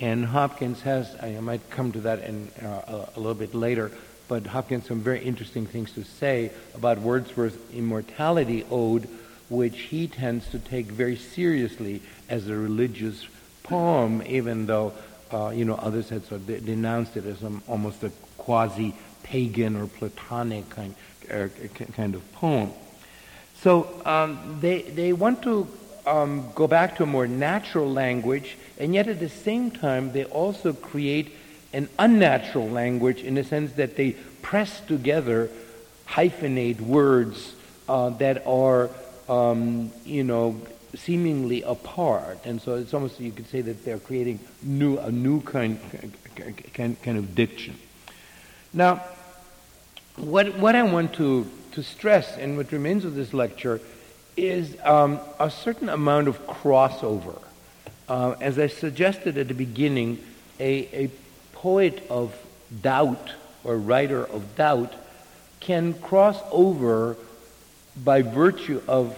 [0.00, 3.92] And Hopkins has, I might come to that in, uh, a, a little bit later,
[4.26, 9.06] but Hopkins has some very interesting things to say about Wordsworth's Immortality Ode,
[9.50, 13.26] which he tends to take very seriously as a religious
[13.62, 14.94] poem, even though
[15.32, 19.86] uh, you know others had sort of denounced it as um, almost a quasi-pagan or
[19.86, 20.94] Platonic kind,
[21.30, 21.48] uh,
[21.94, 22.72] kind of poem.
[23.60, 25.68] So um, they, they want to
[26.06, 30.24] um, go back to a more natural language, and yet at the same time, they
[30.24, 31.36] also create
[31.72, 35.50] an unnatural language in the sense that they press together,
[36.08, 37.54] hyphenate words
[37.88, 38.88] uh, that are,
[39.30, 40.60] um, you know,
[40.94, 42.38] seemingly apart.
[42.44, 45.78] And so it's almost, you could say that they're creating new, a new kind,
[46.74, 47.78] kind, kind of diction.
[48.72, 49.02] Now,
[50.16, 53.80] what, what I want to, to stress in what remains of this lecture
[54.36, 57.40] is um, a certain amount of crossover
[58.10, 60.18] uh, as I suggested at the beginning,
[60.58, 61.10] a, a
[61.52, 62.34] poet of
[62.82, 63.30] doubt
[63.62, 64.92] or writer of doubt
[65.60, 67.16] can cross over
[67.96, 69.16] by virtue of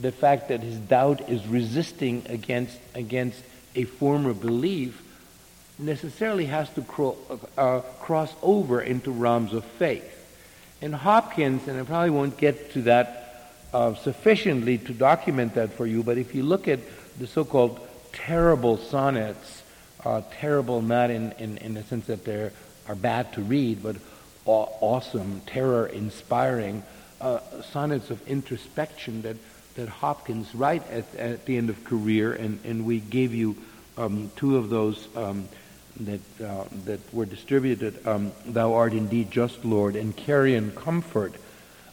[0.00, 3.40] the fact that his doubt is resisting against, against
[3.74, 5.02] a former belief,
[5.78, 7.16] necessarily has to cro-
[7.56, 10.08] uh, cross over into realms of faith.
[10.80, 15.86] And Hopkins, and I probably won't get to that uh, sufficiently to document that for
[15.86, 16.80] you, but if you look at
[17.18, 17.80] the so called
[18.12, 19.62] terrible sonnets,
[20.04, 22.50] uh, terrible not in, in, in the sense that they
[22.88, 23.96] are bad to read, but
[24.44, 26.82] aw- awesome, terror inspiring
[27.22, 29.36] uh, sonnets of introspection that,
[29.76, 33.56] that Hopkins write at, at the end of career, and, and we gave you
[33.96, 35.48] um, two of those um,
[36.00, 41.34] that, uh, that were distributed, um, Thou art indeed just, Lord, and Carrion Comfort,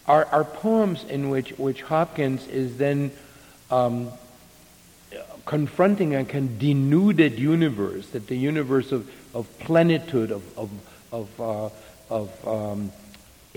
[0.08, 3.12] are, are poems in which, which Hopkins is then
[3.70, 4.12] um,
[5.46, 10.70] confronting a kind of denuded universe, that the universe of, of plenitude, of, of,
[11.12, 11.70] of, uh,
[12.10, 12.92] of um,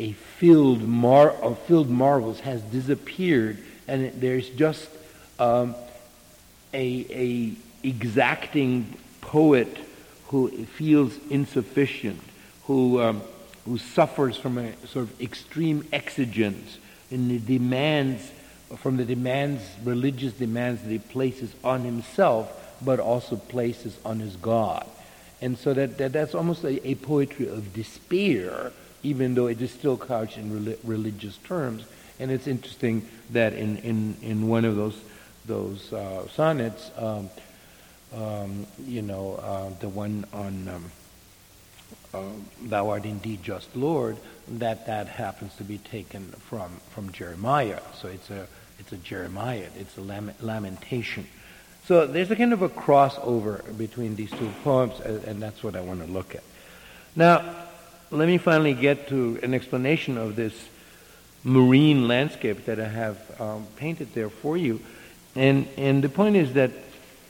[0.02, 1.36] a filled, mar-
[1.70, 4.88] marvels has disappeared, and there's just
[5.38, 5.76] um,
[6.74, 7.52] a, a
[7.86, 9.78] exacting poet
[10.28, 12.20] who feels insufficient,
[12.64, 13.22] who, um,
[13.64, 16.78] who suffers from a sort of extreme exigence
[17.12, 18.32] in the demands,
[18.78, 22.50] from the demands, religious demands that he places on himself,
[22.84, 24.84] but also places on his God.
[25.40, 29.70] And so that, that that's almost a, a poetry of despair, even though it is
[29.70, 31.84] still couched in religious terms.
[32.18, 35.00] And it's interesting that in, in, in one of those,
[35.46, 37.30] those uh, sonnets, um,
[38.14, 40.92] um, you know, uh, the one on um,
[42.14, 42.22] uh,
[42.62, 44.16] "Thou art indeed just Lord,"
[44.48, 47.80] that that happens to be taken from from Jeremiah.
[48.00, 48.46] So it's a
[48.78, 49.68] it's a Jeremiah.
[49.78, 51.26] It's a lamentation.
[51.86, 55.80] So there's a kind of a crossover between these two poems, and that's what I
[55.80, 56.44] want to look at.
[57.16, 57.54] Now,
[58.12, 60.52] let me finally get to an explanation of this
[61.44, 64.80] marine landscape that I have um, painted there for you.
[65.34, 66.70] And, and the point is that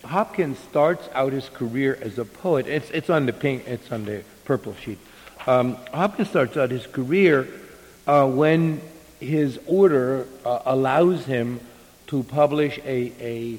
[0.05, 2.67] Hopkins starts out his career as a poet.
[2.67, 4.99] It's, it's on the pink, it's on the purple sheet.
[5.47, 7.47] Um, Hopkins starts out his career
[8.09, 8.81] uh, when
[9.21, 11.61] his order uh, allows him
[12.09, 13.59] to publish a, a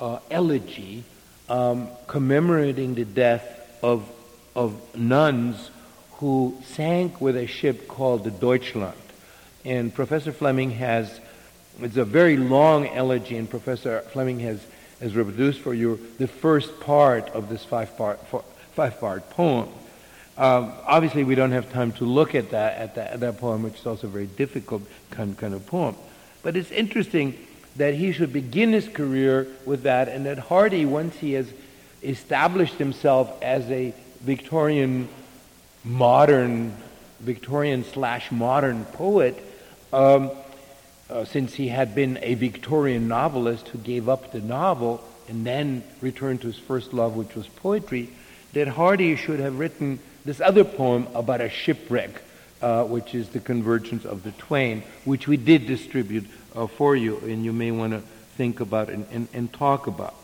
[0.00, 1.04] uh, elegy
[1.48, 4.10] um, commemorating the death of,
[4.56, 5.70] of nuns
[6.24, 8.96] who sank with a ship called the Deutschland.
[9.62, 11.20] And Professor Fleming has,
[11.82, 14.58] it's a very long elegy, and Professor Fleming has
[15.00, 18.20] has reproduced for you the first part of this five-part,
[18.72, 19.68] five-part poem.
[20.38, 23.62] Um, obviously, we don't have time to look at that, at that, at that poem,
[23.62, 25.94] which is also a very difficult kind, kind of poem.
[26.42, 27.36] But it's interesting
[27.76, 31.52] that he should begin his career with that, and that Hardy, once he has
[32.02, 35.08] established himself as a Victorian
[35.84, 36.74] modern,
[37.20, 39.42] Victorian slash modern poet,
[39.92, 40.30] um,
[41.10, 45.84] uh, since he had been a Victorian novelist who gave up the novel and then
[46.00, 48.08] returned to his first love, which was poetry,
[48.52, 52.10] that Hardy should have written this other poem about a shipwreck,
[52.62, 57.18] uh, which is the convergence of the twain, which we did distribute uh, for you,
[57.18, 58.00] and you may want to
[58.36, 60.14] think about and, and, and, talk about.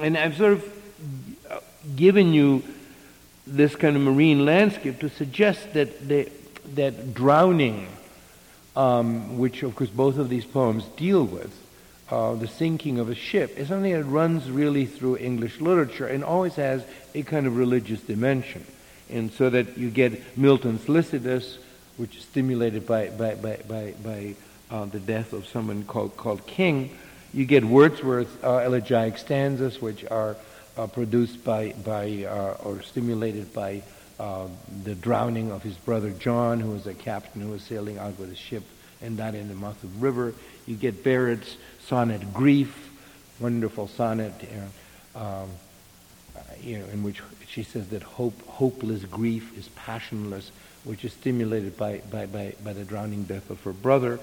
[0.00, 0.82] And I've sort of
[1.50, 1.60] uh,
[1.96, 2.62] given you
[3.46, 6.08] this kind of marine landscape to suggest that,
[6.74, 7.88] that drowning
[8.76, 11.54] um, which of course both of these poems deal with,
[12.10, 16.24] uh, the sinking of a ship, is something that runs really through English literature and
[16.24, 18.64] always has a kind of religious dimension.
[19.10, 21.58] And so that you get Milton's Lycidas,
[21.96, 24.34] which is stimulated by, by, by, by, by
[24.70, 26.96] uh, the death of someone called, called King.
[27.34, 30.36] You get Wordsworth's uh, elegiac stanzas, which are
[30.76, 33.82] uh, produced by, by uh, or stimulated by
[34.18, 34.46] uh,
[34.84, 38.30] the drowning of his brother John, who was a captain who was sailing out with
[38.30, 38.62] a ship
[39.00, 40.34] and died in the mouth of the river.
[40.66, 41.56] You get Barrett's
[41.86, 42.90] sonnet Grief,
[43.40, 45.48] wonderful sonnet, you um,
[46.62, 50.50] you know, in which she says that hope, hopeless grief is passionless,
[50.84, 54.18] which is stimulated by, by, by, by the drowning death of her brother.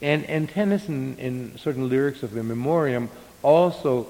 [0.00, 3.10] And, and Tennyson, in certain lyrics of the Memoriam,
[3.42, 4.04] also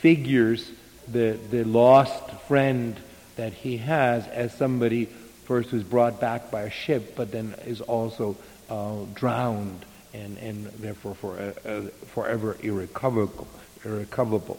[0.00, 0.70] figures
[1.12, 2.98] the, the lost friend
[3.36, 5.06] that he has as somebody
[5.44, 8.36] first who's brought back by a ship, but then is also
[8.68, 11.80] uh, drowned and, and therefore for, uh, uh,
[12.12, 13.46] forever irrecoverable,
[13.84, 14.58] irrecoverable.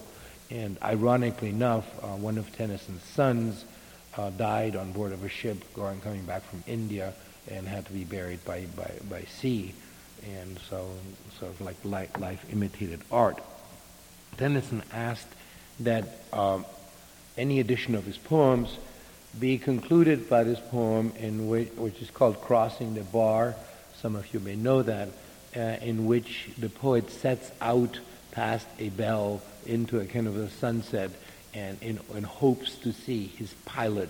[0.50, 3.64] And ironically enough, uh, one of Tennyson's sons
[4.16, 7.12] uh, died on board of a ship going coming back from India
[7.48, 9.74] and had to be buried by, by, by sea.
[10.36, 10.86] And so,
[11.38, 13.38] sort of like life, life imitated art.
[14.36, 15.28] Tennyson asked
[15.80, 16.64] that um,
[17.36, 18.76] any edition of his poems
[19.38, 23.54] be concluded by this poem, in which, which is called Crossing the Bar.
[24.00, 25.08] Some of you may know that,
[25.56, 27.98] uh, in which the poet sets out
[28.32, 31.10] past a bell into a kind of a sunset
[31.54, 34.08] and, in, and hopes to see his pilot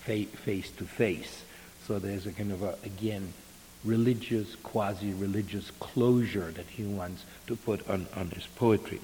[0.00, 1.44] fa- face to face.
[1.86, 3.32] So there's a kind of a, again,
[3.84, 9.00] religious, quasi-religious closure that he wants to put on, on his poetry.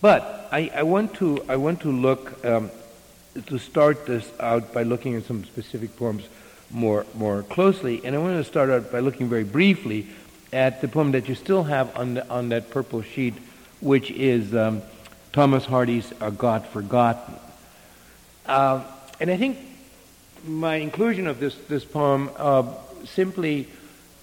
[0.00, 2.70] But I, I, want to, I want to look, um,
[3.46, 6.24] to start this out by looking at some specific poems
[6.70, 8.00] more, more closely.
[8.04, 10.06] And I want to start out by looking very briefly
[10.52, 13.34] at the poem that you still have on, the, on that purple sheet,
[13.80, 14.82] which is um,
[15.32, 17.34] Thomas Hardy's uh, God Forgotten.
[18.46, 18.82] Uh,
[19.20, 19.58] and I think
[20.46, 22.72] my inclusion of this, this poem uh,
[23.04, 23.68] simply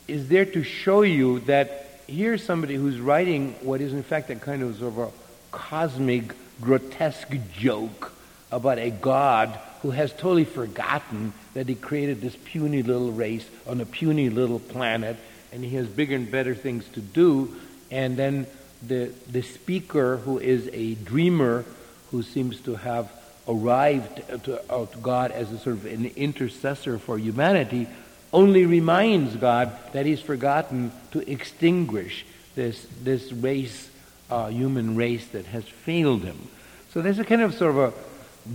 [0.08, 4.36] is there to show you that here's somebody who's writing what is in fact a
[4.36, 5.27] kind of sort of a
[5.58, 8.14] cosmic, grotesque joke
[8.52, 13.82] about a God who has totally forgotten that he created this puny little race on
[13.82, 15.18] a puny little planet
[15.52, 17.56] and he has bigger and better things to do.
[17.90, 18.46] And then
[18.86, 21.66] the, the speaker, who is a dreamer,
[22.12, 23.12] who seems to have
[23.48, 27.88] arrived to, God as a sort of an intercessor for humanity,
[28.32, 33.90] only reminds God that he's forgotten to extinguish this, this race,
[34.30, 36.38] uh, human race that has failed him.
[36.92, 37.94] So there's a kind of sort of a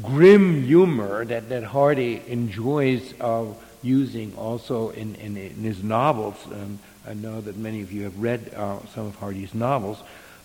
[0.03, 3.47] grim humor that, that Hardy enjoys uh,
[3.83, 6.37] using also in, in, in his novels.
[6.47, 9.99] Um, I know that many of you have read uh, some of Hardy's novels.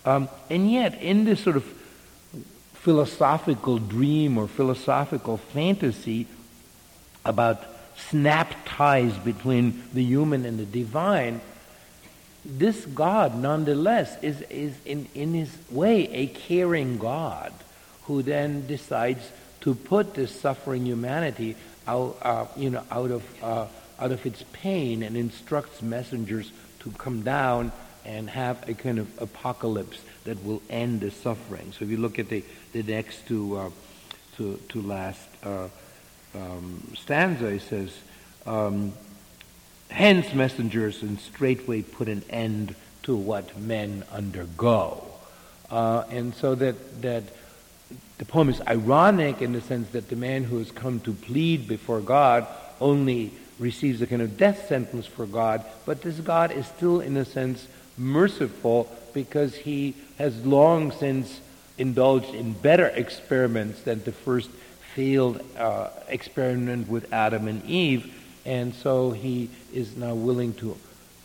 [0.05, 1.63] Um, and yet, in this sort of
[2.73, 6.25] philosophical dream or philosophical fantasy
[7.25, 7.61] about
[8.09, 11.41] snap ties between the human and the divine,
[12.47, 17.53] this God, nonetheless, is, is in, in his way a caring God
[18.03, 19.31] who then decides
[19.61, 23.67] to put this suffering humanity out, uh, you know, out of, uh,
[23.99, 27.71] out of its pain and instructs messengers to come down
[28.05, 31.73] and have a kind of apocalypse that will end the suffering.
[31.73, 33.69] So if you look at the, the next two, uh,
[34.37, 35.67] to, to last uh,
[36.33, 37.97] um, stanza, it says,
[38.45, 38.93] um,
[39.89, 45.03] Hence messengers and straightway put an end to what men undergo.
[45.71, 47.23] Uh, and so that, that
[48.17, 51.67] the poem is ironic in the sense that the man who has come to plead
[51.67, 52.47] before God
[52.79, 57.17] only receives a kind of death sentence for God, but this God is still, in
[57.17, 57.67] a sense,
[57.97, 61.41] merciful because he has long since
[61.77, 64.49] indulged in better experiments than the first
[64.95, 68.13] failed uh, experiment with Adam and Eve,
[68.47, 70.75] and so he is now willing to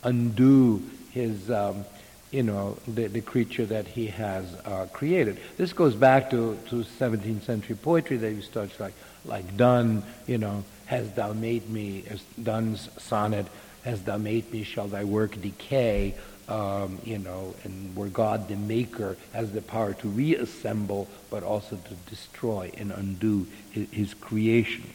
[0.03, 1.85] undo his um,
[2.33, 5.39] you know, the, the creature that he has uh, created.
[5.59, 8.95] This goes back to, to 17th century poetry that you start like,
[9.27, 13.47] like Donne, you know, has thou made me, as Donne's sonnet,
[13.85, 16.15] has thou made me, shall thy work decay,
[16.49, 21.77] um, you know, and where God the maker has the power to reassemble, but also
[21.77, 24.91] to destroy and undo his, his creation.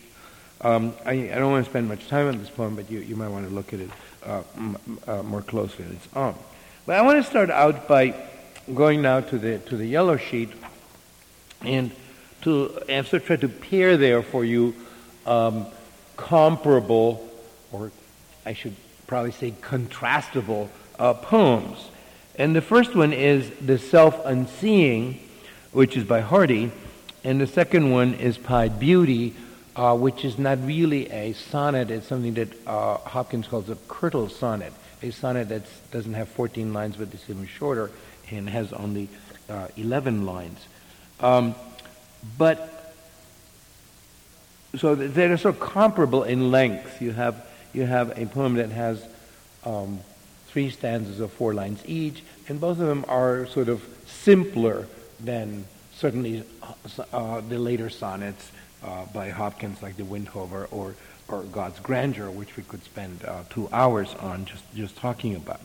[0.61, 3.15] Um, I, I, don't want to spend much time on this poem, but you, you
[3.15, 3.89] might want to look at it
[4.25, 6.35] uh, m- uh, more closely on its own.
[6.87, 8.15] But I want to start out by
[8.73, 10.49] going now to the, to the yellow sheet
[11.61, 11.91] and
[12.41, 14.75] to and so try to pair there for you
[15.25, 15.67] um,
[16.15, 17.29] comparable,
[17.71, 17.91] or
[18.45, 21.89] I should probably say contrastable uh, poems.
[22.35, 25.19] And the first one is The Self Unseeing,
[25.71, 26.71] which is by Hardy,
[27.23, 29.35] and the second one is Pied Beauty,
[29.77, 34.29] uh, which is not really a sonnet, it's something that uh, Hopkins calls a curtal
[34.29, 37.91] sonnet a sonnet that doesn't have 14 lines but is even shorter
[38.31, 39.07] and has only
[39.49, 40.59] uh, 11 lines.
[41.19, 41.55] Um,
[42.37, 42.93] but
[44.77, 47.01] so they're sort of comparable in length.
[47.01, 49.03] You have you have a poem that has
[49.63, 49.99] um,
[50.47, 54.87] three stanzas of four lines each, and both of them are sort of simpler
[55.19, 56.43] than certainly
[57.13, 58.51] uh, the later sonnets
[58.83, 60.95] uh, by Hopkins, like the Windhover or
[61.29, 65.59] or God's grandeur, which we could spend uh, two hours on just, just talking about.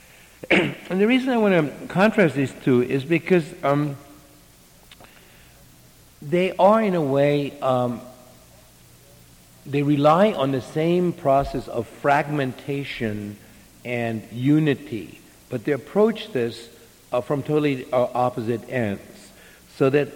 [0.50, 3.96] and the reason I want to contrast these two is because um,
[6.22, 8.00] they are, in a way, um,
[9.66, 13.36] they rely on the same process of fragmentation
[13.84, 16.68] and unity, but they approach this
[17.12, 19.02] uh, from totally uh, opposite ends.
[19.76, 20.08] So that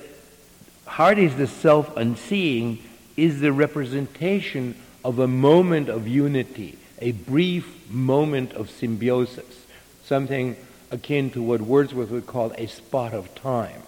[0.93, 2.79] Hardy's the self unseeing
[3.17, 9.65] is the representation of a moment of unity, a brief moment of symbiosis,
[10.05, 10.55] something
[10.91, 13.81] akin to what Wordsworth would call a spot of time.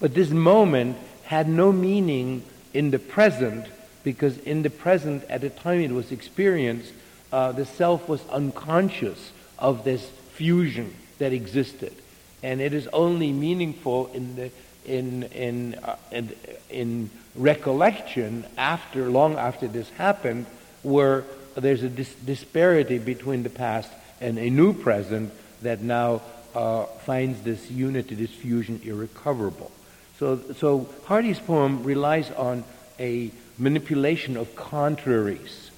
[0.00, 2.42] But this moment had no meaning
[2.74, 3.66] in the present
[4.02, 6.92] because in the present, at the time it was experienced,
[7.32, 11.94] uh, the self was unconscious of this fusion that existed.
[12.42, 14.50] And it is only meaningful in, the,
[14.84, 16.30] in, in, uh, in,
[16.68, 20.46] in, recollection after, long after this happened,
[20.82, 21.24] where
[21.54, 26.20] there's a dis- disparity between the past and a new present that now
[26.54, 29.70] uh, finds this unity, this fusion irrecoverable.
[30.18, 32.64] So, so Hardy's poem relies on
[32.98, 35.70] a manipulation of contraries,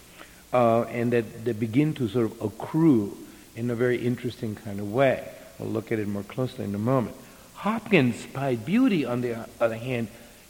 [0.53, 3.17] uh, and that they begin to sort of accrue
[3.57, 5.29] in a very interesting kind of way.
[5.59, 7.17] We'll look at it more closely in a moment.
[7.63, 10.09] Hopkins, Pied Beauty, on the other hand,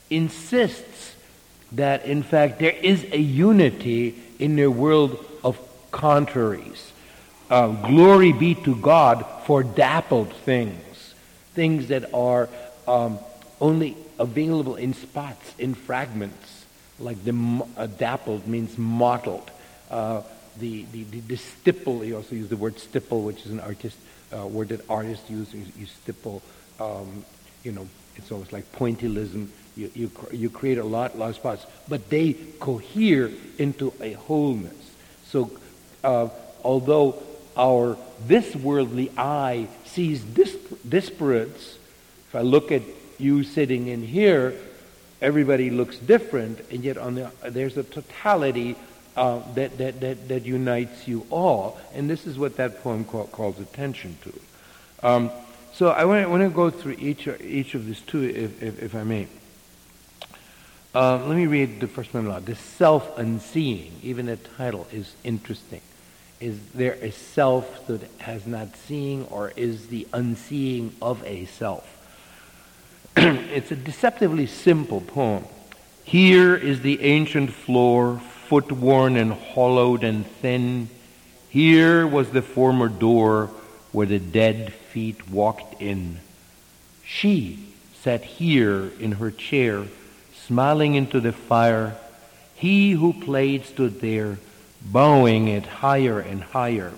[0.09, 1.15] insists
[1.73, 5.59] that in fact there is a unity in the world of
[5.91, 6.91] contraries.
[7.51, 11.13] Uh, glory be to God for dappled things,
[11.53, 12.49] things that are
[12.89, 13.19] um,
[13.61, 16.65] only available in spots, in fragments,
[16.99, 19.51] like the uh, dappled means mottled.
[19.91, 20.23] Uh,
[20.59, 23.99] the, the, the, the, stipple, he also used the word stipple, which is an artist
[24.35, 25.53] uh, word that artists use.
[25.53, 26.43] You, you stipple,
[26.83, 27.25] um,
[27.63, 29.49] you know, it's almost like pointillism.
[29.77, 34.93] You, you, you create a lot, lot of spots, but they cohere into a wholeness.
[35.27, 35.51] So,
[36.05, 36.29] uh,
[36.63, 37.23] although
[37.57, 40.57] our this worldly eye sees dis-
[40.87, 41.77] disparates,
[42.29, 42.83] if I look at
[43.19, 44.55] you sitting in here,
[45.21, 48.77] everybody looks different, and yet on the, there's a totality
[49.17, 51.79] uh, that, that, that, that unites you all.
[51.95, 54.41] And this is what that poem call, calls attention to.
[55.07, 55.31] Um,
[55.75, 59.05] so I want to, go through each, each of these two, if, if, if I
[59.05, 59.27] may.
[60.95, 62.45] Uh, let me read the first one aloud.
[62.45, 65.81] The self unseeing, even the title is interesting.
[66.41, 71.89] Is there a self that has not seeing, or is the unseeing of a self?
[73.17, 75.45] it's a deceptively simple poem.
[76.05, 80.91] Here is the ancient floor, foot worn and hollowed and thin.
[81.49, 83.47] Here was the former door
[83.93, 86.19] where the dead feet walked in.
[87.05, 87.59] She
[88.03, 89.87] sat here in her chair,
[90.47, 91.97] smiling into the fire.
[92.55, 94.39] He who played stood there,
[94.85, 96.93] bowing it higher and higher.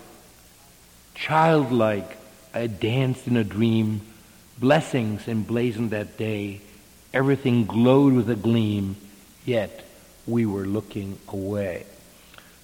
[1.14, 2.16] Childlike,
[2.52, 4.00] I danced in a dream
[4.58, 6.60] blessings emblazoned that day.
[7.12, 8.96] Everything glowed with a gleam,
[9.44, 9.84] yet
[10.26, 11.86] we were looking away.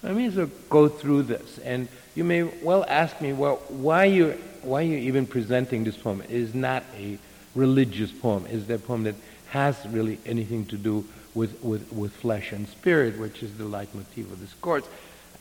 [0.03, 4.37] Let me so go through this, and you may well ask me, well, why you
[4.63, 6.21] why are you even presenting this poem?
[6.21, 7.17] It is not a
[7.55, 8.45] religious poem.
[8.45, 9.15] It is a poem that
[9.49, 14.31] has really anything to do with, with, with flesh and spirit, which is the leitmotif
[14.31, 14.85] of this course.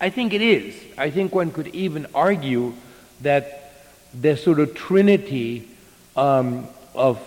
[0.01, 0.75] I think it is.
[0.97, 2.75] I think one could even argue
[3.21, 3.73] that
[4.19, 5.69] the sort of trinity
[6.17, 7.21] um, of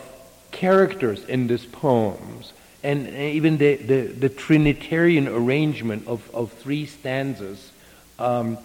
[0.51, 7.71] characters in these poems, and even the, the, the Trinitarian arrangement of, of three stanzas,
[8.19, 8.57] um,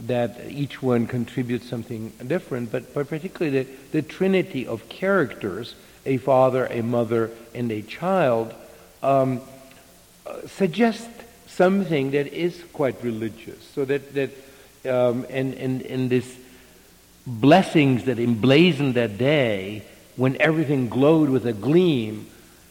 [0.00, 5.74] that each one contributes something different, but, but particularly the, the trinity of characters,
[6.04, 8.52] a father, a mother, and a child,
[9.02, 9.40] um,
[10.46, 11.08] suggest
[11.46, 13.62] something that is quite religious.
[13.74, 14.30] So that, that
[14.86, 16.36] um, and, and, and this
[17.26, 19.82] blessings that emblazoned that day
[20.16, 22.26] when everything glowed with a gleam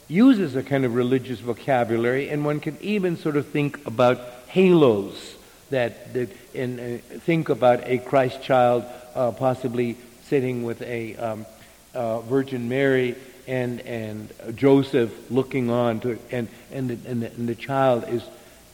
[0.08, 5.36] uses a kind of religious vocabulary, and one can even sort of think about halos
[5.74, 11.46] that, that and uh, think about a Christ child uh, possibly sitting with a um,
[11.94, 13.16] uh, Virgin Mary
[13.48, 18.24] and and Joseph looking on to and and the, and the, and the child is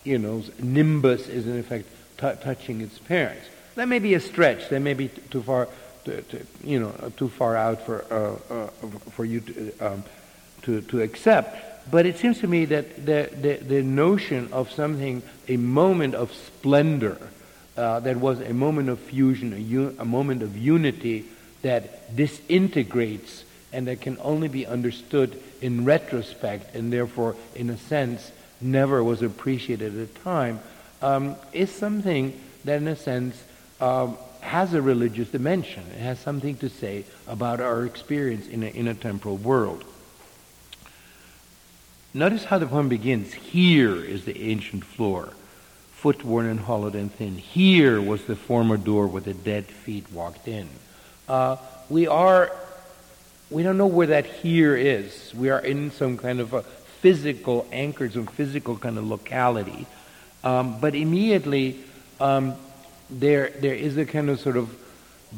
[0.04, 1.88] you know nimbus is in effect
[2.18, 3.48] t- touching its parents.
[3.76, 4.70] That may be a stretch.
[4.70, 5.68] That may be t- too far,
[6.06, 8.68] to, to, you know, too far out for uh, uh,
[9.12, 10.04] for you to, um,
[10.64, 11.79] to to accept.
[11.90, 16.34] But it seems to me that the, the, the notion of something, a moment of
[16.34, 17.18] splendor,
[17.78, 21.26] uh, that was a moment of fusion, a, moment of unity
[21.62, 28.32] that disintegrates and that can only be understood in retrospect and therefore, in a sense,
[28.60, 30.60] never was appreciated at the time,
[31.02, 33.42] um, is something that, in a sense,
[33.80, 35.84] um, has a religious dimension.
[35.96, 39.86] It has something to say about our experience in a, in a temporal world.
[42.14, 43.34] Notice how the poem begins.
[43.34, 45.30] Here is the ancient floor,
[45.92, 47.38] foot worn and hollowed and thin.
[47.38, 50.68] Here was the former door where the dead feet walked in.
[51.28, 51.58] Uh,
[51.88, 52.52] we are,
[53.52, 55.32] we don't know where that here is.
[55.36, 59.86] We are in some kind of a physical anchor, some physical kind of locality.
[60.44, 61.80] Um, but immediately,
[62.20, 62.56] um,
[63.12, 64.76] there, there is a kind of sort of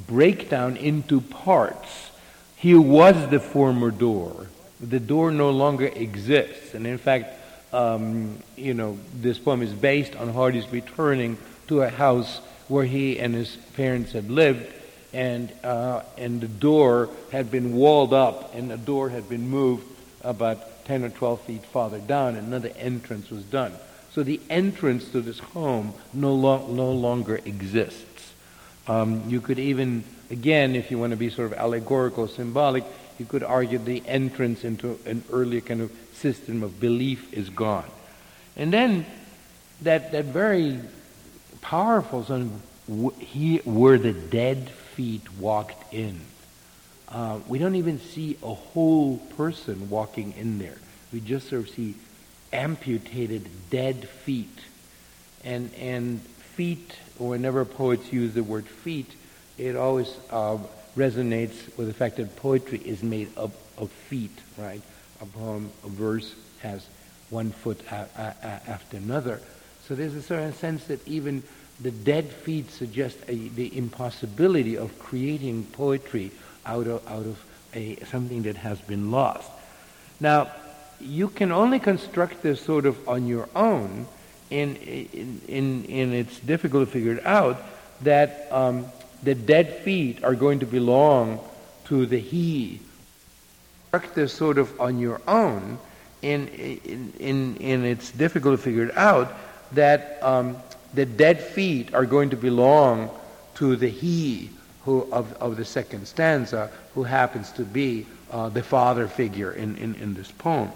[0.08, 2.12] breakdown into parts.
[2.56, 4.48] Here was the former door.
[4.82, 6.74] The door no longer exists.
[6.74, 7.38] And in fact,
[7.74, 13.20] um, you know, this poem is based on Hardy's returning to a house where he
[13.20, 14.72] and his parents had lived,
[15.14, 19.86] and, uh, and the door had been walled up, and the door had been moved
[20.24, 23.74] about 10 or 12 feet farther down, and another entrance was done.
[24.14, 28.34] So the entrance to this home no, lo- no longer exists.
[28.88, 32.84] Um, you could even, again, if you want to be sort of allegorical, symbolic,
[33.22, 37.86] you could argue the entrance into an earlier kind of system of belief is gone.
[38.58, 39.06] And then
[39.84, 40.80] that, that very
[41.62, 42.64] powerful son,
[43.20, 46.20] he, where the dead feet walked in.
[47.10, 50.80] Uh, we don't even see a whole person walking in there.
[51.14, 51.94] We just sort of see
[52.52, 54.58] amputated dead feet.
[55.44, 56.22] And, and
[56.56, 59.12] feet, whenever poets use the word feet,
[59.60, 60.58] it always uh,
[60.96, 64.82] resonates with the fact that poetry is made up of feet, right?
[65.22, 66.86] A poem, a verse has
[67.30, 69.40] one foot a- a- after another.
[69.88, 71.44] So there's a certain sense that even
[71.82, 76.32] the dead feet suggest a, the impossibility of creating poetry
[76.66, 79.50] out of, out of a, something that has been lost.
[80.20, 80.52] Now,
[81.00, 84.06] you can only construct this sort of on your own,
[84.52, 87.58] and in, in, in, it's difficult to figure it out
[88.02, 88.86] that um,
[89.24, 91.40] the dead feet are going to belong
[91.86, 92.80] to the he.
[93.92, 95.78] Construct this sort of on your own,
[96.24, 99.34] and, in, in, it's difficult to figure it out
[99.74, 100.56] that um,
[100.94, 103.10] the dead feet are going to belong
[103.56, 104.50] to the he
[104.86, 109.76] who of, of the second stanza, who happens to be uh, the father figure in,
[109.78, 110.72] in, in this poem.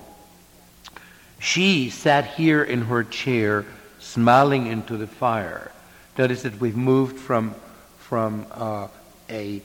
[1.39, 3.65] She sat here in her chair,
[3.99, 5.71] smiling into the fire.
[6.17, 7.55] Notice that we've moved from,
[8.07, 8.87] from uh,
[9.31, 9.59] a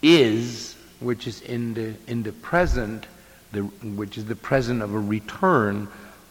[0.00, 3.06] is, which is in the, in the present,
[3.52, 5.86] the, which is the present of a return,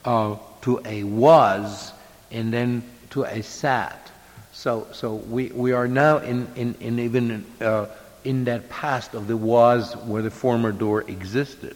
[0.05, 1.93] uh, to a was,
[2.31, 4.11] and then to a sat.
[4.53, 7.85] So, so we, we are now in, in, in even uh,
[8.23, 11.75] in that past of the was where the former door existed.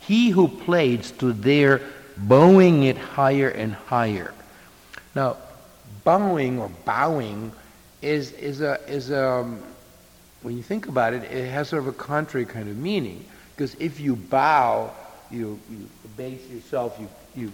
[0.00, 1.80] He who played stood there
[2.16, 4.34] bowing it higher and higher.
[5.14, 5.36] Now,
[6.02, 7.52] bowing or bowing
[8.02, 9.62] is, is a, is a um,
[10.42, 13.24] when you think about it, it has sort of a contrary kind of meaning.
[13.54, 14.92] Because if you bow,
[15.30, 17.52] you, you base yourself, you, you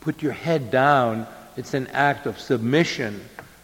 [0.00, 1.26] put your head down,
[1.56, 3.20] it's an act of submission,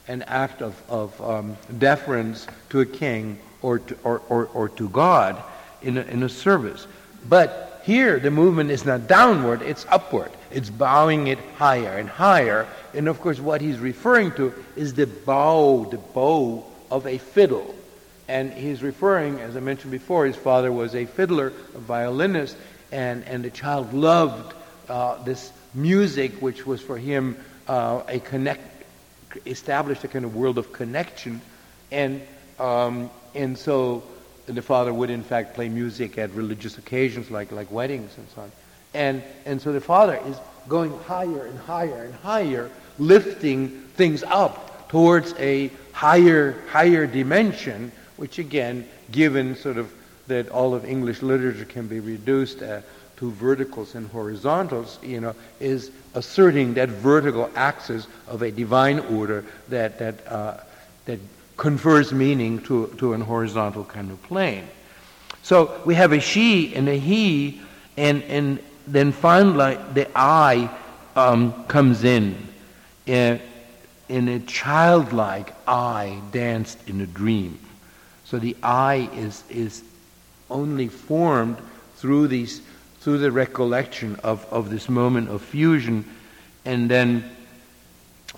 [0.09, 4.88] an act of, of um, deference to a king or to, or, or, or to
[4.88, 5.40] God
[5.82, 6.88] in a, in a service.
[7.28, 10.30] But here the movement is not downward, it's upward.
[10.51, 12.66] It's bowing it higher and higher.
[12.95, 17.74] And of course, what he's referring to is the bow, the bow of a fiddle.
[18.28, 22.57] And he's referring, as I mentioned before, his father was a fiddler, a violinist,
[22.91, 24.55] and, and the child loved
[24.89, 28.61] uh, this music, which was for him uh, a connect,
[29.47, 31.41] established a kind of world of connection,
[31.91, 32.20] and
[32.59, 34.03] um, and so
[34.47, 38.43] the father would in fact play music at religious occasions like like weddings and so
[38.43, 38.53] on,
[38.95, 40.36] and and so the father is
[40.68, 48.38] going higher and higher and higher, lifting things up towards a higher higher dimension, which
[48.38, 49.93] again, given sort of
[50.26, 52.62] that all of English literature can be reduced.
[52.62, 52.80] Uh,
[53.22, 59.45] to verticals and horizontals, you know, is asserting that vertical axis of a divine order
[59.68, 60.57] that, that, uh,
[61.05, 61.20] that
[61.57, 64.66] confers meaning to, to an horizontal kind of plane.
[65.42, 67.61] So we have a she and a he,
[67.96, 70.70] and, and then finally the I
[71.16, 72.36] um, comes in.
[73.07, 73.40] In,
[74.09, 77.59] in a childlike I danced in a dream.
[78.24, 79.82] So the I is, is
[80.50, 81.57] only formed
[81.96, 82.62] through these
[83.03, 86.05] through the recollection of, of this moment of fusion,
[86.64, 87.28] and then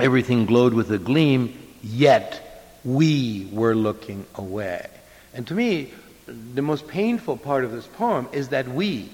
[0.00, 2.53] everything glowed with a gleam, yet
[2.84, 4.86] we were looking away.
[5.32, 5.92] And to me,
[6.26, 9.08] the most painful part of this poem is that we.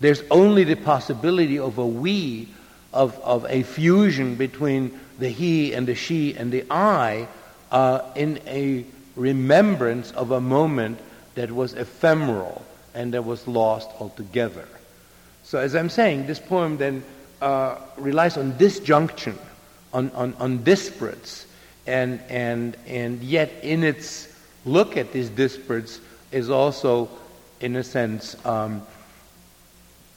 [0.00, 2.48] There's only the possibility of a we,
[2.92, 7.28] of, of a fusion between the he and the she and the I,
[7.70, 8.84] uh, in a
[9.16, 10.98] remembrance of a moment
[11.34, 14.68] that was ephemeral and that was lost altogether.
[15.44, 17.04] So, as I'm saying, this poem then
[17.42, 19.38] uh, relies on disjunction,
[19.92, 21.44] on, on, on disparates,
[21.86, 26.00] and, and, and yet in its look at these disparates
[26.32, 27.08] is also,
[27.60, 28.82] in a sense, um,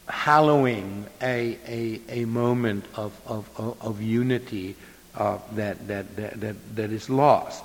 [0.07, 4.75] hallowing a, a, a moment of, of, of, unity
[5.15, 7.63] uh, that, that, that, that, that is lost.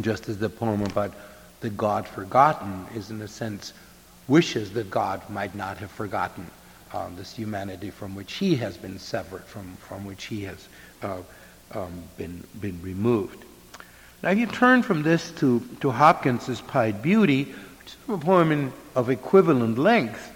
[0.00, 1.14] Just as the poem about
[1.60, 3.72] the God forgotten is, in a sense,
[4.28, 6.50] wishes that God might not have forgotten
[6.92, 10.68] um, this humanity from which he has been severed, from, from which he has
[11.02, 11.18] uh,
[11.72, 13.44] um, been, been removed.
[14.22, 18.52] Now, if you turn from this to, to Hopkins's Pied Beauty, which is a poem
[18.52, 20.32] in, of equivalent length,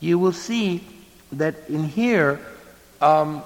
[0.00, 0.84] you will see
[1.32, 2.40] that in here,
[3.00, 3.42] um,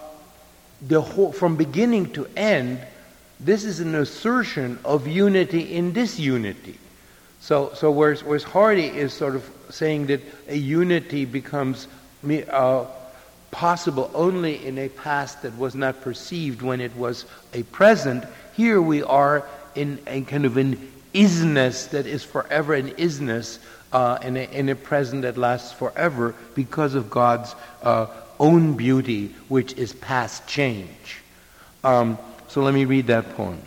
[0.81, 2.81] the whole, from beginning to end,
[3.39, 6.79] this is an assertion of unity in disunity.
[7.41, 11.89] So, so whereas, whereas Hardy is sort of saying that a unity becomes
[12.25, 12.87] uh,
[13.53, 18.25] possible only in a past that was not perceived when it was a present,
[18.57, 19.47] here we are
[19.77, 23.59] in a kind of an isness that is forever an isness
[23.93, 28.07] uh, in, a, a, present that lasts forever because of God's uh,
[28.41, 31.21] own beauty, which is past change.
[31.85, 33.61] Um, so let me read that poem.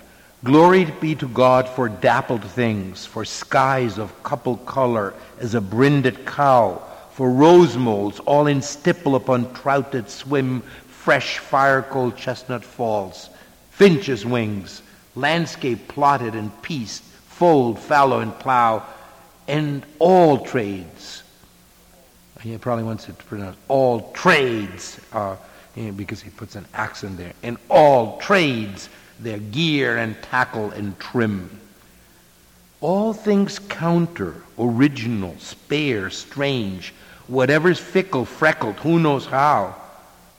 [0.43, 6.25] Glory be to God for dappled things, for skies of couple color as a brinded
[6.25, 6.81] cow,
[7.16, 13.30] for rose moles all in stipple upon trout that swim, fresh fire cold chestnut falls,
[13.70, 14.82] finches' wings,
[15.16, 18.84] landscape plotted and pieced, fold, fallow, and plow,
[19.47, 21.24] and all trades.
[22.41, 25.38] He probably wants it to pronounce all trades, uh,
[25.95, 27.32] because he puts an accent there.
[27.43, 28.89] And all trades,
[29.22, 31.61] their gear and tackle and trim.
[32.82, 36.93] All things counter, original, spare, strange,
[37.28, 39.76] whatever's fickle, freckled, who knows how,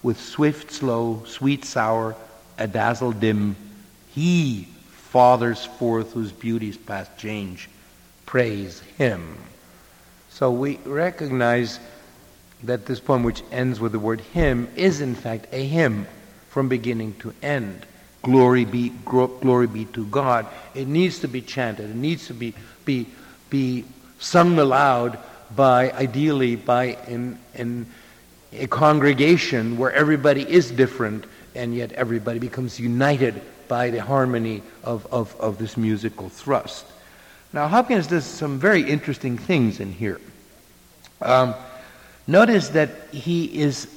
[0.03, 2.15] with swift, slow, sweet, sour,
[2.59, 3.57] a dazzle dim,
[4.15, 7.69] he fathers forth whose beauties past change
[8.27, 9.39] praise him.
[10.29, 11.79] So we recognize
[12.65, 16.07] that this poem, which ends with the word hymn, is in fact a hymn
[16.49, 17.87] from beginning to end.
[18.23, 20.47] Glory be, glory be to God.
[20.75, 21.91] It needs to be chanted.
[21.91, 23.07] It needs to be, be,
[23.49, 23.85] be
[24.19, 25.19] sung aloud
[25.55, 27.87] by, ideally, by in, in
[28.53, 31.25] a congregation where everybody is different
[31.55, 36.85] and yet everybody becomes united by the harmony of, of, of this musical thrust.
[37.53, 40.21] Now, Hopkins does some very interesting things in here.
[41.23, 41.55] Um,
[42.27, 43.89] notice that he is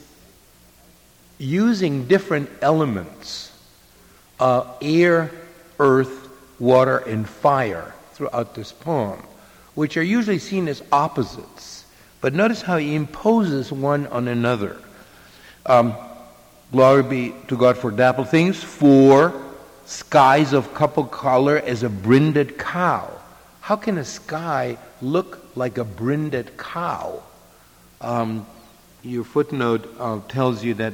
[1.37, 3.51] using different elements
[4.39, 5.31] uh, air,
[5.79, 6.29] earth,
[6.59, 9.21] water, and fire throughout this poem,
[9.79, 11.85] which are usually seen as opposites.
[12.19, 14.75] But notice how he imposes one on another.
[15.65, 15.95] Um,
[16.73, 19.41] glory be to God for dapple things, for
[19.85, 23.09] skies of couple color as a brinded cow.
[23.61, 27.23] How can a sky look like a brinded cow?
[28.01, 28.45] Um,
[29.01, 30.93] your footnote uh, tells you that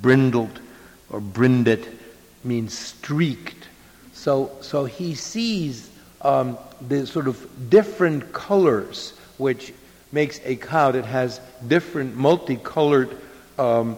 [0.00, 0.60] brindled
[1.08, 1.98] or brinded
[2.44, 3.66] means streaked.
[4.12, 5.90] So, so he sees
[6.22, 6.56] um,
[6.88, 9.72] the sort of different colors, which
[10.12, 13.16] makes a cow that has different multicolored,
[13.58, 13.96] um,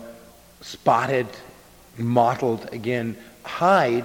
[0.61, 1.27] spotted,
[1.99, 4.05] mottled, again, hide.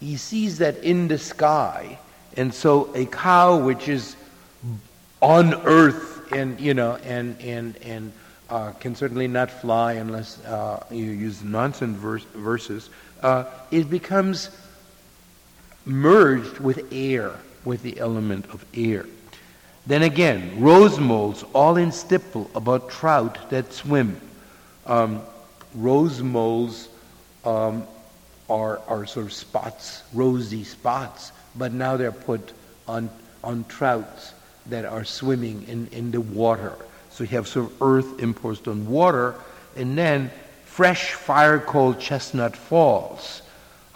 [0.00, 1.98] He sees that in the sky
[2.36, 4.16] and so a cow which is
[5.22, 8.12] on earth and, you know, and, and, and
[8.50, 12.90] uh, can certainly not fly unless uh, you use nonsense verse, verses,
[13.22, 14.50] uh, it becomes
[15.86, 17.32] merged with air,
[17.64, 19.06] with the element of air.
[19.86, 24.20] Then again, rose moles all in stipple about trout that swim.
[24.86, 25.22] Um,
[25.74, 26.88] rose moles
[27.44, 27.84] um,
[28.48, 32.52] are, are sort of spots, rosy spots but now they're put
[32.88, 33.10] on,
[33.42, 34.34] on trouts
[34.66, 36.74] that are swimming in, in the water.
[37.10, 39.34] So you have sort of earth imposed on water,
[39.76, 40.30] and then
[40.64, 43.42] fresh fire cold chestnut falls.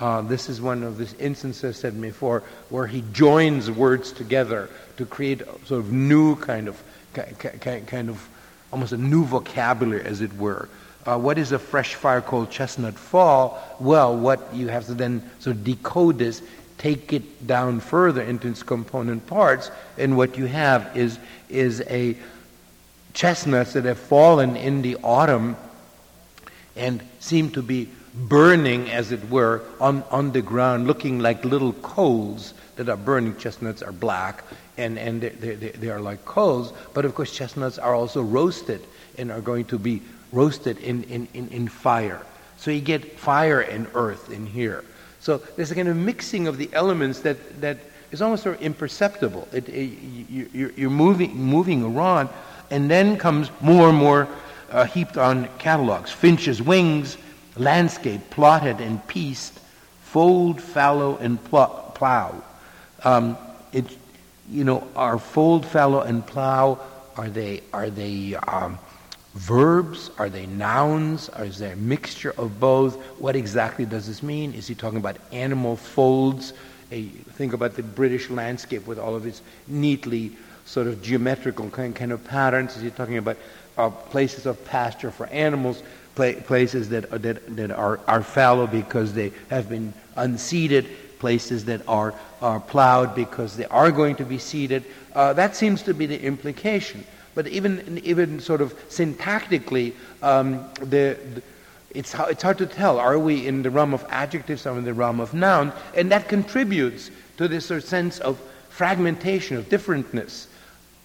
[0.01, 4.71] Uh, this is one of the instances I said before where he joins words together
[4.97, 6.83] to create a sort of new kind of
[7.61, 8.29] kind of
[8.73, 10.69] almost a new vocabulary, as it were.
[11.07, 13.59] Uh, what is a fresh fire cold chestnut fall?
[13.81, 16.43] Well, what you have to then sort of decode this
[16.77, 21.19] take it down further into its component parts, and what you have is,
[21.49, 22.17] is a
[23.15, 25.57] chestnuts that have fallen in the autumn
[26.77, 31.73] and seem to be burning, as it were, on, on the ground, looking like little
[31.75, 33.37] coals that are burning.
[33.37, 34.45] Chestnuts are black,
[34.77, 38.81] and, and they, they, they are like coals, but of course, chestnuts are also roasted
[39.19, 40.01] and are going to be
[40.33, 42.25] roasted in, in, in, in fire.
[42.57, 44.85] So you get fire and earth in here.
[45.21, 47.79] So there's a kind of mixing of the elements that, that
[48.11, 49.49] is almost sort of imperceptible.
[49.53, 49.91] It, it,
[50.31, 52.29] you, you're moving, moving around,
[52.71, 54.29] and then comes more and more
[54.71, 56.11] uh, heaped on catalogs.
[56.11, 57.17] Finch's wings,
[57.59, 59.59] landscape plotted and pieced,
[60.03, 62.43] fold, fallow, and pl- plow.
[63.05, 63.37] Um,
[63.73, 63.85] it,
[64.51, 66.79] you know, our fold, fallow, and plow
[67.19, 68.79] Are they, are they um,
[69.35, 70.11] verbs?
[70.19, 71.29] Are they nouns?
[71.37, 72.95] Or is there a mixture of both?
[73.19, 74.55] What exactly does this mean?
[74.55, 76.53] Is he talking about animal folds?
[76.93, 77.03] A,
[77.35, 82.13] think about the British landscape with all of its neatly sort of geometrical kind, kind
[82.13, 82.77] of patterns.
[82.77, 83.37] Is he talking about
[83.77, 85.83] uh, places of pasture for animals,
[86.19, 90.87] places that, that, that are, are fallow because they have been unseeded,
[91.19, 94.85] places that are, are plowed because they are going to be seeded?
[95.15, 97.05] Uh, that seems to be the implication.
[97.35, 101.43] But even, even sort of syntactically, um, the, the
[101.95, 102.99] it's, it's hard to tell.
[102.99, 105.73] Are we in the realm of adjectives or in the realm of noun?
[105.95, 110.47] And that contributes to this sort of sense of fragmentation, of differentness.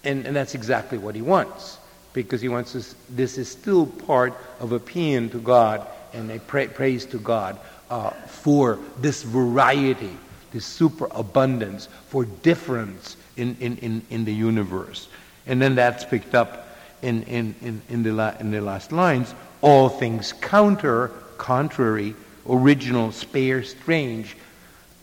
[0.04, 1.78] And, and that's exactly what he wants,
[2.14, 6.38] because he wants us, this is still part of a paean to God and a
[6.38, 7.58] pra- praise to God
[7.90, 10.16] uh, for this variety,
[10.52, 15.08] this superabundance, for difference in, in, in, in the universe.
[15.46, 19.34] And then that's picked up in, in, in, in, the, la- in the last lines.
[19.60, 22.14] All things counter, contrary,
[22.48, 24.36] original, spare, strange.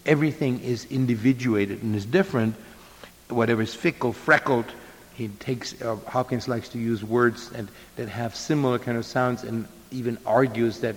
[0.05, 2.55] Everything is individuated and is different.
[3.29, 4.65] Whatever is fickle, freckled,
[5.21, 9.43] he takes, uh, Hopkins likes to use words and, that have similar kind of sounds
[9.43, 10.95] and even argues that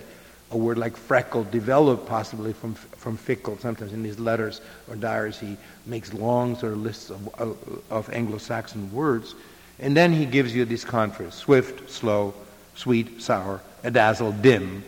[0.51, 3.57] a word like freckle developed possibly from, from fickle.
[3.59, 8.91] Sometimes in his letters or diaries he makes long sort of lists of, of Anglo-Saxon
[8.91, 9.35] words.
[9.79, 12.33] And then he gives you these contrasts, swift, slow,
[12.75, 14.83] sweet, sour, adazzle, dim,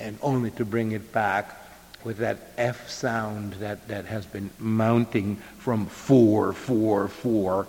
[0.00, 1.60] and only to bring it back
[2.02, 7.66] with that F sound that, that has been mounting from four, four, four,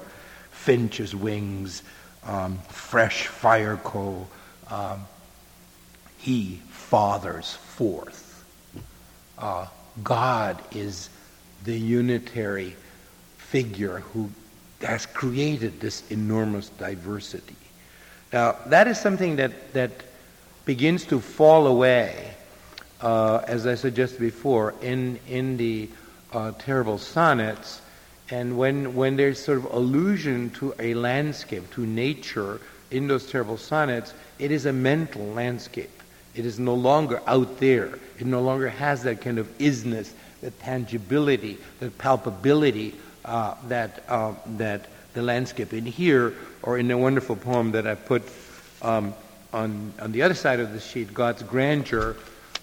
[0.66, 1.84] finch's wings,
[2.24, 4.28] um, fresh fire coal.
[4.70, 5.05] Um,
[6.18, 8.43] he fathers forth.
[9.38, 9.68] Uh,
[10.03, 11.09] God is
[11.66, 12.76] the unitary
[13.38, 14.32] figure who
[14.82, 17.55] has created this enormous diversity.
[18.34, 19.91] Now, that is something that, that
[20.66, 22.34] begins to fall away,
[23.01, 25.89] uh, as I suggested before, in, in the
[26.34, 27.82] uh, terrible sonnets.
[28.32, 32.59] And when, when there's sort of allusion to a landscape, to nature
[32.91, 35.91] in those terrible sonnets, it is a mental landscape.
[36.34, 37.99] It is no longer out there.
[38.19, 40.11] It no longer has that kind of isness,
[40.41, 46.97] the tangibility, the palpability uh, that, uh, that the landscape in here, or in the
[46.97, 48.23] wonderful poem that I put
[48.82, 49.13] um,
[49.53, 52.17] on, on the other side of the sheet, God's Grandeur,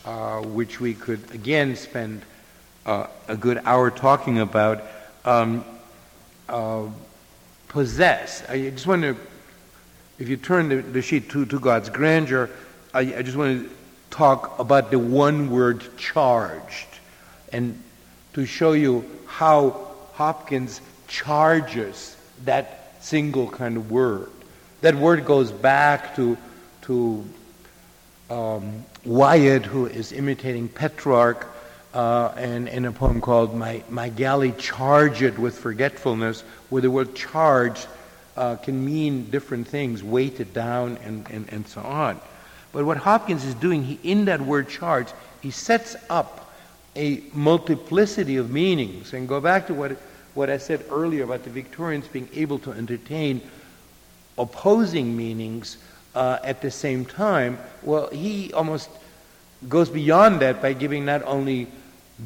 [0.05, 2.23] uh, which we could again spend
[2.85, 4.83] uh, a good hour talking about,
[5.25, 5.65] um,
[6.49, 6.87] uh,
[7.69, 8.43] possess.
[8.49, 9.17] I just want to,
[10.19, 12.51] if you turn the, the sheet to, to God's Grandeur,
[12.93, 13.75] I, I just want to
[14.11, 16.87] talk about the one word charged
[17.53, 17.83] and
[18.35, 24.31] to show you how Hopkins charges that single kind of word.
[24.81, 26.37] That word goes back to,
[26.83, 27.25] to
[28.31, 31.47] um, Wyatt, who is imitating Petrarch,
[31.95, 37.15] uh, and in a poem called My, My Galley Charged with Forgetfulness, where the word
[37.15, 37.87] charged
[38.37, 42.21] uh, can mean different things, weighted down, and, and, and so on.
[42.73, 45.09] But what Hopkins is doing, he, in that word charge,
[45.43, 46.55] he sets up
[46.97, 49.13] a multiplicity of meanings.
[49.13, 49.93] And go back to what,
[50.35, 53.43] what I said earlier about the Victorians being able to entertain
[54.39, 55.77] opposing meanings
[56.15, 57.59] uh, at the same time.
[57.83, 58.89] Well, he almost
[59.69, 61.69] goes beyond that by giving not only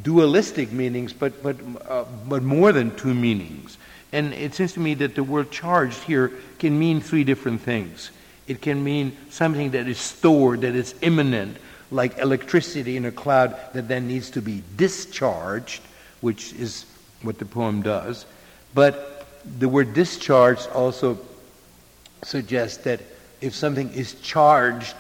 [0.03, 1.57] dualistic meanings, but, but,
[1.89, 3.79] uh, but more than two meanings.
[4.13, 8.11] And it seems to me that the word charged here can mean three different things.
[8.47, 11.57] It can mean something that is stored, that is imminent,
[11.91, 15.83] like electricity in a cloud that then needs to be discharged,
[16.21, 16.87] which is
[17.23, 18.27] what the poem does.
[18.75, 19.27] But
[19.59, 21.19] the word discharged also
[22.23, 23.01] suggests that
[23.41, 24.95] if something is charged,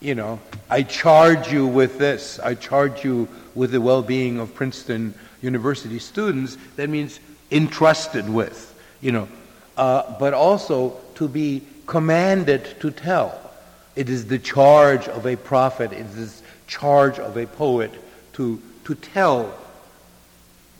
[0.00, 0.40] you know,
[0.70, 5.98] I charge you with this, I charge you with the well being of Princeton University
[5.98, 9.28] students, that means entrusted with, you know,
[9.76, 13.38] uh, but also to be commanded to tell.
[13.94, 17.92] It is the charge of a prophet, it is the charge of a poet
[18.34, 19.54] to, to tell,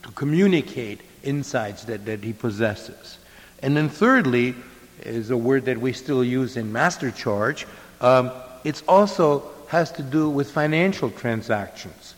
[0.03, 3.18] to communicate insights that, that he possesses.
[3.62, 4.55] And then, thirdly,
[5.01, 7.66] is a word that we still use in master charge.
[8.01, 8.31] Um,
[8.64, 12.11] it also has to do with financial transactions.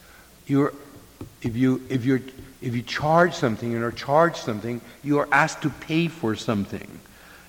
[0.46, 0.72] You're,
[1.42, 2.20] if, you, if, you're,
[2.60, 7.00] if you charge something or charge something, you are asked to pay for something.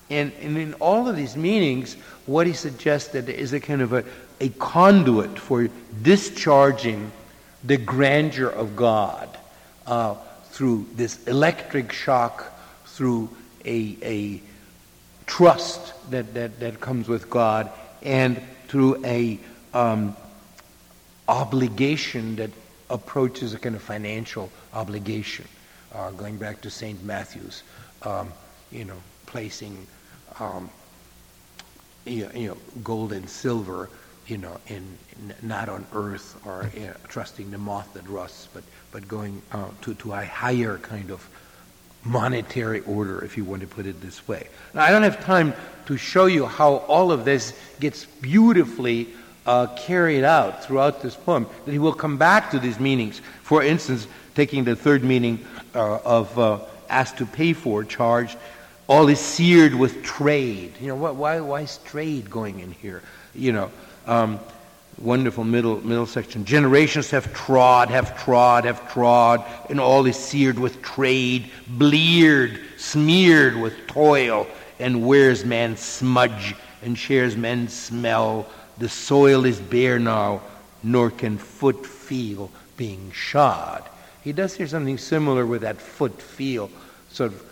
[0.09, 4.03] And, and in all of these meanings, what he suggested is a kind of a,
[4.39, 5.67] a conduit for
[6.01, 7.11] discharging
[7.63, 9.35] the grandeur of God
[9.87, 10.15] uh,
[10.51, 12.53] through this electric shock,
[12.85, 13.29] through
[13.65, 14.41] a, a
[15.25, 17.71] trust that, that, that comes with God
[18.03, 19.39] and through a
[19.73, 20.15] um,
[21.27, 22.51] obligation that
[22.89, 25.47] approaches a kind of financial obligation.
[25.93, 27.01] Uh, going back to St.
[27.03, 27.63] Matthew's,
[28.03, 28.31] um,
[28.71, 29.87] you know, placing
[30.39, 30.69] um,
[32.05, 33.89] you, you, know, gold and silver,
[34.27, 38.47] you know, in, in not on earth or you know, trusting the moth that rusts,
[38.53, 41.27] but but going uh, to to a higher kind of
[42.03, 44.47] monetary order, if you want to put it this way.
[44.73, 45.53] Now, I don't have time
[45.87, 49.09] to show you how all of this gets beautifully
[49.45, 51.47] uh, carried out throughout this poem.
[51.65, 53.21] That he will come back to these meanings.
[53.43, 58.37] For instance, taking the third meaning uh, of uh, asked to pay for, charged,
[58.87, 60.73] all is seared with trade.
[60.79, 63.01] You know, why, why is trade going in here?
[63.33, 63.71] You know,
[64.05, 64.39] um,
[64.99, 66.45] wonderful middle middle section.
[66.45, 73.55] Generations have trod, have trod, have trod, and all is seared with trade, bleared, smeared
[73.55, 74.47] with toil,
[74.79, 78.47] and wears man's smudge and shares men's smell.
[78.77, 80.41] The soil is bare now,
[80.83, 83.83] nor can foot feel being shod.
[84.23, 86.69] He does here something similar with that foot feel,
[87.09, 87.43] sort of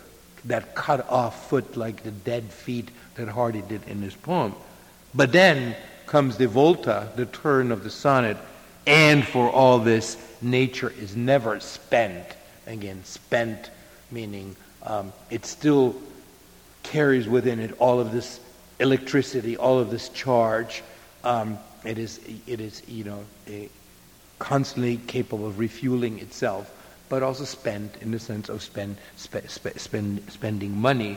[0.46, 4.54] that cut off foot like the dead feet that Hardy did in his poem.
[5.14, 5.74] But then
[6.06, 8.36] comes the volta, the turn of the sonnet,
[8.86, 12.26] and for all this, nature is never spent.
[12.66, 13.70] Again, spent
[14.10, 15.96] meaning um, it still
[16.82, 18.40] carries within it all of this
[18.78, 20.82] electricity, all of this charge.
[21.24, 23.24] Um, it is, it is, you know,
[24.38, 26.70] constantly capable of refueling itself,
[27.08, 31.16] but also spent in the sense of spend, spe- spe- spend, spending money.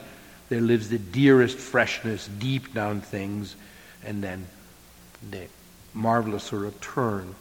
[0.50, 3.56] There lives the dearest freshness deep down things,
[4.04, 4.48] and then
[5.30, 5.48] the
[5.94, 7.36] marvelous sort of turn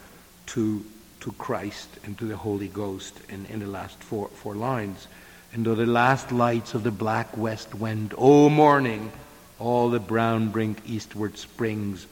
[0.47, 0.85] to,
[1.21, 5.07] to Christ and to the Holy Ghost in, in the last four, four lines.
[5.53, 9.13] And though the last lights of the black west went, O morning,
[9.59, 12.07] all the brown brink eastward springs,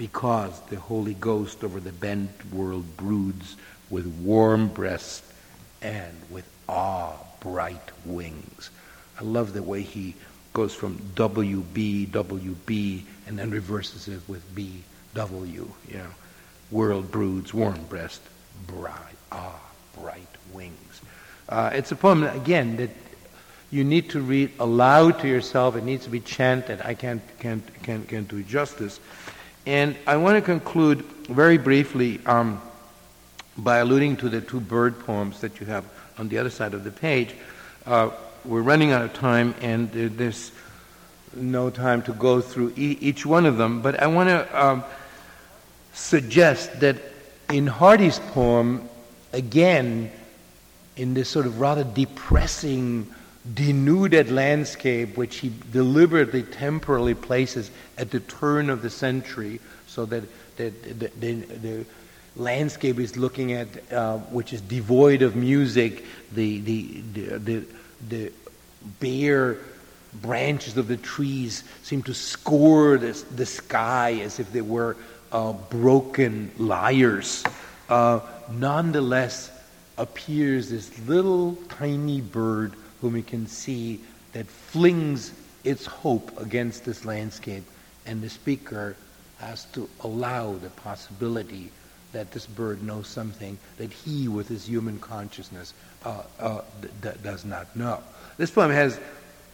[0.00, 3.58] because the Holy Ghost over the bent world broods
[3.90, 5.22] with warm breast
[5.82, 8.70] and with awe bright wings.
[9.20, 10.14] I love the way he
[10.54, 14.82] goes from WB, WB, and then reverses it with B,
[15.12, 16.06] W, you know,
[16.70, 18.22] world broods, warm breast,
[18.66, 18.94] bright,
[19.30, 19.60] ah,
[20.00, 21.02] bright wings.
[21.46, 22.90] Uh, it's a poem, again, that
[23.70, 25.76] you need to read aloud to yourself.
[25.76, 26.80] It needs to be chanted.
[26.80, 28.98] I can't, can't, can't, can't do justice.
[29.66, 32.60] And I want to conclude very briefly um,
[33.56, 35.84] by alluding to the two bird poems that you have
[36.18, 37.34] on the other side of the page.
[37.86, 38.10] Uh,
[38.44, 40.52] we're running out of time, and there's
[41.34, 44.84] no time to go through e- each one of them, but I want to um,
[45.92, 46.96] suggest that
[47.50, 48.88] in Hardy's poem,
[49.32, 50.10] again,
[50.96, 53.06] in this sort of rather depressing,
[53.54, 60.24] denuded landscape, which he deliberately, temporarily places at the turn of the century, so that,
[60.56, 61.84] that the, the, the
[62.36, 67.64] landscape is looking at, uh, which is devoid of music, the, the, the, the,
[68.08, 68.32] the
[69.00, 69.58] bare
[70.14, 74.96] branches of the trees seem to score this, the sky as if they were
[75.32, 77.44] uh, broken lyres,
[77.88, 78.20] uh,
[78.50, 79.50] nonetheless
[79.96, 84.00] appears this little tiny bird whom we can see
[84.32, 85.32] that flings
[85.64, 87.64] its hope against this landscape,
[88.06, 88.96] and the speaker
[89.38, 91.70] has to allow the possibility
[92.12, 95.74] that this bird knows something that he, with his human consciousness,
[96.04, 96.60] uh, uh,
[97.00, 98.02] d- does not know.
[98.36, 98.98] This poem has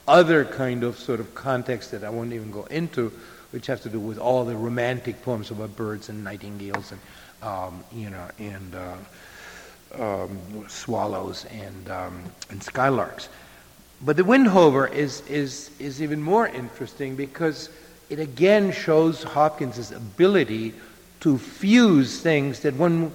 [0.08, 3.12] other kind of sort of context that I won't even go into,
[3.50, 7.00] which has to do with all the romantic poems about birds and nightingales and
[7.42, 8.96] um, you know and uh,
[9.94, 13.28] um, swallows and um, and skylarks.
[14.02, 17.70] But the Windhover is is is even more interesting because
[18.10, 20.74] it again shows Hopkins's ability
[21.20, 23.12] to fuse things that one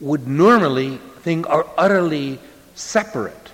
[0.00, 2.38] would normally think are utterly
[2.74, 3.50] separate.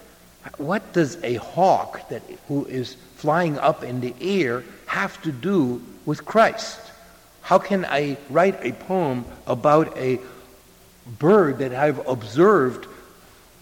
[0.56, 5.82] What does a hawk that who is flying up in the air have to do
[6.06, 6.80] with Christ?
[7.42, 10.18] How can I write a poem about a
[11.18, 12.86] bird that I've observed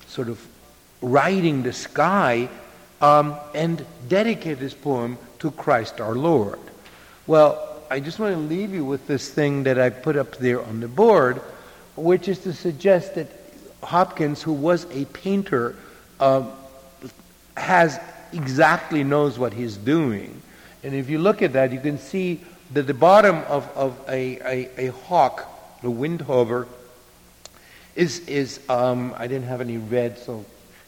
[0.08, 0.44] sort of
[1.00, 2.48] riding the sky
[3.00, 6.58] um, and dedicate this poem to Christ our Lord?
[7.26, 10.62] Well, I just want to leave you with this thing that I put up there
[10.62, 11.40] on the board,
[11.96, 13.28] which is to suggest that
[13.82, 15.76] Hopkins, who was a painter,
[16.18, 16.44] uh,
[17.56, 18.00] has
[18.32, 20.42] exactly knows what he's doing.
[20.82, 22.40] And if you look at that, you can see
[22.72, 26.66] that the bottom of, of a, a, a hawk, the windhover,
[27.96, 30.44] is, is um, I didn't have any red, so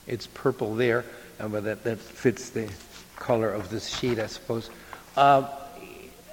[0.07, 1.05] it's purple there,
[1.41, 2.71] uh, but that, that fits the
[3.17, 4.71] color of this sheet, I suppose.
[5.17, 5.49] uh,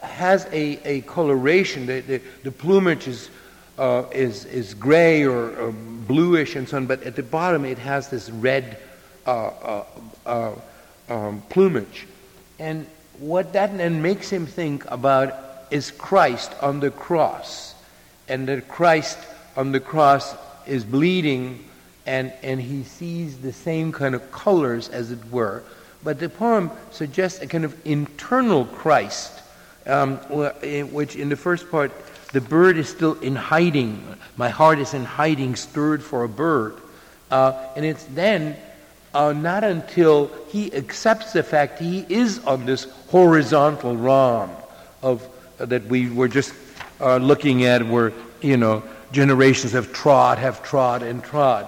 [0.02, 1.86] has a, a coloration.
[1.86, 3.30] The, the, the plumage is,
[3.80, 7.80] uh, is, is gray or, or, bluish and so on, but at the bottom it
[7.80, 8.78] has this red
[9.26, 9.86] uh, uh,
[10.28, 10.52] uh
[11.10, 12.06] um, plumage.
[12.60, 12.86] And
[13.18, 15.34] what that then makes him think about
[15.72, 17.74] is Christ on the cross.
[18.28, 19.18] And that Christ
[19.58, 20.36] on the cross
[20.68, 21.64] is bleeding
[22.06, 25.64] and, and he sees the same kind of colors, as it were.
[26.04, 29.32] But the poem suggests a kind of internal Christ,
[29.88, 31.92] um, which in the first part,
[32.32, 34.06] the bird is still in hiding.
[34.38, 36.76] My heart is in hiding, stirred for a bird.
[37.32, 38.56] Uh, and it's then
[39.16, 44.52] uh, not until he accepts the fact he is on this horizontal realm
[45.02, 45.28] of
[45.60, 46.54] uh, that we were just
[47.00, 48.12] uh, looking at, where
[48.42, 51.68] you know generations have trod, have trod, and trod.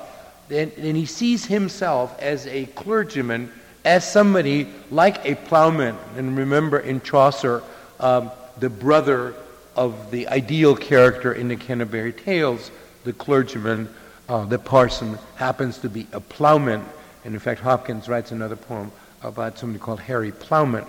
[0.50, 3.52] And, and he sees himself as a clergyman,
[3.84, 5.96] as somebody like a plowman.
[6.16, 7.64] And remember in Chaucer,
[8.00, 9.34] um, the brother
[9.76, 12.72] of the ideal character in the Canterbury Tales,
[13.04, 13.88] the clergyman,
[14.28, 16.84] uh, the parson, happens to be a plowman.
[17.24, 20.86] And in fact, Hopkins writes another poem about somebody called Harry Ploughman.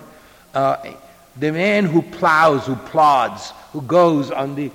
[0.53, 0.93] Uh,
[1.37, 4.71] the man who plows, who plods, who goes on the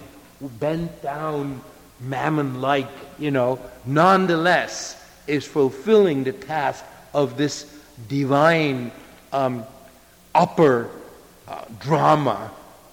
[0.49, 1.61] bent down
[2.01, 2.89] mammon like,
[3.19, 7.65] you know, nonetheless is fulfilling the task of this
[8.09, 8.91] divine
[9.33, 9.65] um,
[10.35, 10.91] upper
[11.49, 12.51] uh, drama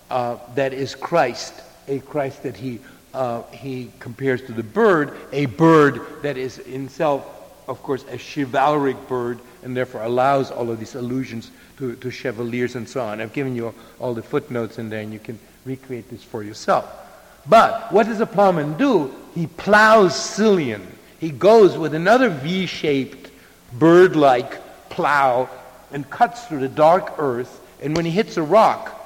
[0.10, 1.54] uh, that is Christ,
[1.88, 2.80] a Christ that he,
[3.14, 7.26] uh, he compares to the bird, a bird that is in itself,
[7.68, 12.76] of course, a chivalric bird, and therefore allows all of these allusions to, to chevaliers
[12.76, 13.22] and so on.
[13.22, 17.01] I've given you all the footnotes in there, and you can recreate this for yourself.
[17.48, 19.14] But what does a plowman do?
[19.34, 20.86] He plows sillion.
[21.20, 23.32] He goes with another V shaped,
[23.74, 25.50] bird like plow
[25.92, 27.60] and cuts through the dark earth.
[27.82, 28.98] And when he hits a rock,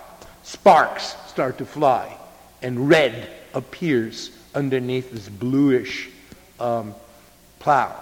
[0.44, 2.16] sparks start to fly,
[2.62, 6.10] and red appears underneath this bluish
[6.60, 6.94] um,
[7.60, 7.96] plow.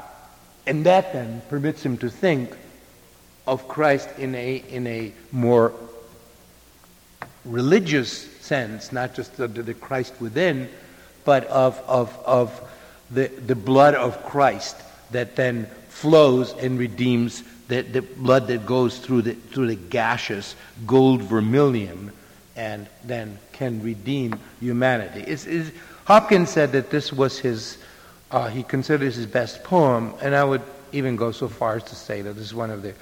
[0.65, 2.55] And that then permits him to think
[3.45, 5.73] of Christ in a, in a more
[7.45, 10.69] religious sense, not just the, the Christ within,
[11.25, 12.71] but of, of, of
[13.11, 14.75] the, the blood of Christ
[15.11, 20.55] that then flows and redeems the, the blood that goes through the, through the gaseous
[20.85, 22.11] gold vermilion
[22.55, 25.21] and then can redeem humanity.
[25.21, 25.71] It's, it's,
[26.05, 27.77] Hopkins said that this was his,
[28.31, 31.95] uh, he considers his best poem, and I would even go so far as to
[31.95, 32.93] say that this is one of the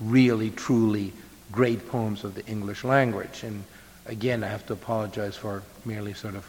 [0.00, 1.12] really, truly
[1.52, 3.42] great poems of the English language.
[3.42, 3.64] And
[4.10, 6.46] again, I have to apologize for merely sort of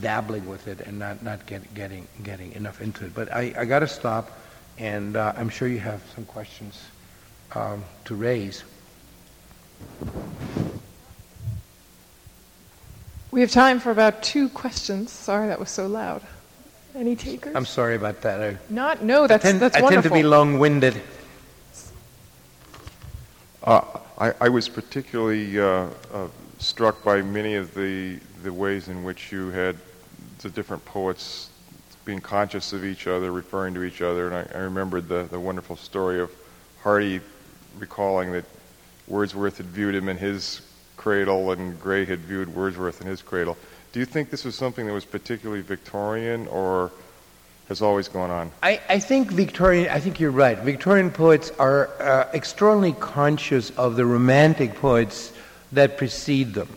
[0.00, 3.14] dabbling with it and not, not get, getting, getting enough into it.
[3.14, 4.30] But I, I got to stop,
[4.78, 6.82] and uh, I'm sure you have some questions
[7.54, 8.62] um, to raise.
[13.32, 15.10] We have time for about two questions.
[15.10, 16.22] Sorry that was so loud.
[16.94, 17.54] Any takers?
[17.54, 18.40] I'm sorry about that.
[18.40, 20.02] I, Not, no, that's, I tend, that's I wonderful.
[20.02, 21.00] tend to be long-winded.
[23.62, 23.80] Uh,
[24.18, 26.28] I, I, was particularly uh, uh,
[26.60, 29.76] struck by many of the, the ways in which you had
[30.42, 31.48] the different poets
[32.04, 34.26] being conscious of each other, referring to each other.
[34.26, 36.30] And I, I remembered the, the wonderful story of
[36.82, 37.20] Hardy
[37.78, 38.44] recalling that
[39.08, 40.62] Wordsworth had viewed him in his
[40.96, 43.56] cradle and Gray had viewed Wordsworth in his cradle.
[43.92, 46.92] Do you think this was something that was particularly Victorian or
[47.68, 48.50] has always gone on?
[48.62, 50.58] I, I think Victorian, I think you're right.
[50.58, 55.32] Victorian poets are uh, extraordinarily conscious of the romantic poets
[55.72, 56.68] that precede them.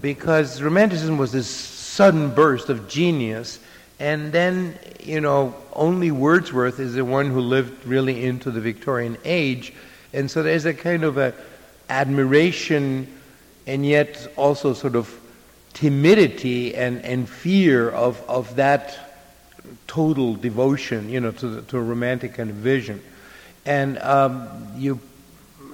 [0.00, 3.58] Because Romanticism was this sudden burst of genius,
[3.98, 9.16] and then, you know, only Wordsworth is the one who lived really into the Victorian
[9.24, 9.72] age.
[10.12, 11.34] And so there's a kind of a
[11.88, 13.06] admiration
[13.66, 15.12] and yet also sort of
[15.72, 18.98] timidity and, and fear of, of that
[19.86, 23.02] total devotion, you know, to, the, to a romantic kind of vision.
[23.64, 25.00] And um, you,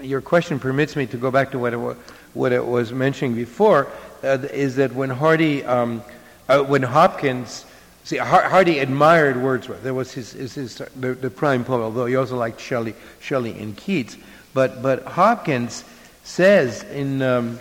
[0.01, 1.97] your question permits me to go back to what it,
[2.35, 3.89] what it was mentioning before,
[4.23, 6.03] uh, is that when Hardy, um,
[6.49, 7.65] uh, when Hopkins,
[8.05, 9.83] see, Hardy admired Wordsworth.
[9.83, 13.59] That was his, his, his the, the, prime poet, although he also liked Shelley, Shelley
[13.59, 14.17] and Keats.
[14.53, 15.85] But, but Hopkins
[16.25, 17.59] says in, um,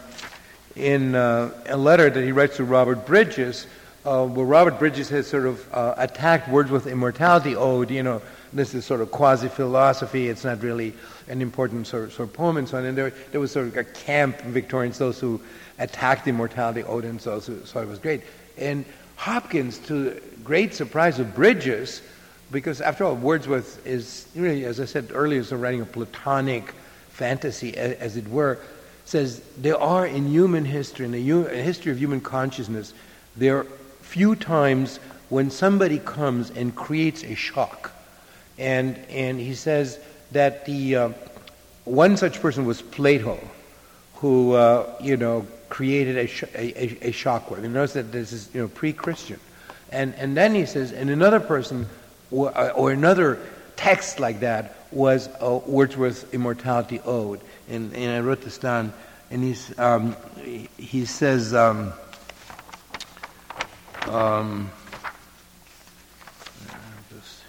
[0.76, 3.68] in uh, a letter that he writes to Robert Bridges,
[4.06, 8.22] uh, where Robert Bridges has sort of uh, attacked Wordsworth's immortality ode, you know,
[8.53, 10.93] this is sort of quasi-philosophy, it's not really
[11.27, 12.85] an important sort of, sort of poem and so on.
[12.85, 15.39] And there, there was sort of a camp in Victorians, those who
[15.77, 18.23] attacked immortality, ode and so, so, so it was great.
[18.57, 18.85] And
[19.15, 22.01] Hopkins, to great surprise of Bridges,
[22.51, 26.73] because after all, Wordsworth is really, as I said earlier, is writing a Platonic
[27.09, 28.59] fantasy, as, it were,
[29.05, 32.93] says there are in human history, in the hu- history of human consciousness,
[33.35, 33.65] there are
[34.01, 34.97] few times
[35.30, 37.91] when somebody comes and creates a shock.
[38.60, 39.98] And, and he says
[40.31, 41.10] that the, uh,
[41.86, 43.40] one such person was Plato,
[44.15, 47.64] who, uh, you know, created a, sh- a, a, a shockwave.
[47.64, 49.40] And notice that this is, you know, pre-Christian.
[49.91, 51.88] And, and then he says, and another person,
[52.30, 53.40] or, uh, or another
[53.76, 57.41] text like that was uh, Wordsworth's Immortality Ode.
[57.69, 58.94] And, and I wrote this down.
[59.31, 60.15] And he's, um,
[60.77, 61.94] he says, um,
[64.07, 64.72] um,
[67.11, 67.44] just-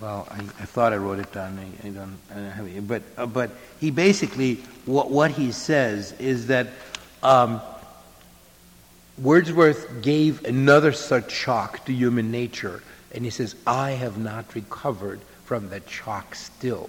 [0.00, 1.58] well, I, I thought I wrote it down.
[1.58, 2.88] I, I don't, I don't have it.
[2.88, 3.50] But, uh, but
[3.80, 4.56] he basically,
[4.86, 6.68] what, what he says is that
[7.22, 7.60] um,
[9.18, 12.82] Wordsworth gave another such shock to human nature,
[13.12, 16.88] and he says, I have not recovered from that shock still.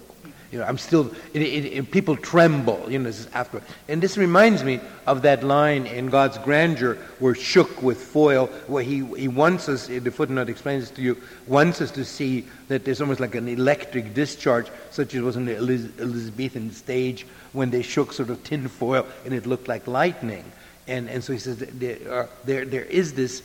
[0.52, 3.62] You know, I'm still, it, it, it, people tremble, you know, this is after.
[3.88, 8.82] And this reminds me of that line in God's grandeur, we're shook with foil, where
[8.82, 11.16] he, he wants us, the footnote explains to you,
[11.46, 15.46] wants us to see that there's almost like an electric discharge, such as was on
[15.46, 19.86] the Eliz- Elizabethan stage when they shook sort of tin foil and it looked like
[19.86, 20.44] lightning.
[20.86, 23.42] And, and so he says there, are, there, there is this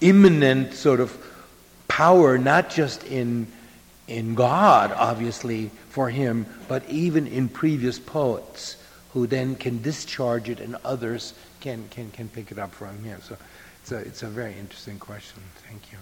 [0.00, 1.16] immanent sort of
[1.88, 3.48] power, not just in,
[4.08, 8.76] in God, obviously, for him, but even in previous poets
[9.12, 13.20] who then can discharge it and others can, can, can pick it up from him.
[13.22, 13.36] So
[13.82, 15.42] it's a, it's a very interesting question.
[15.68, 15.98] Thank you.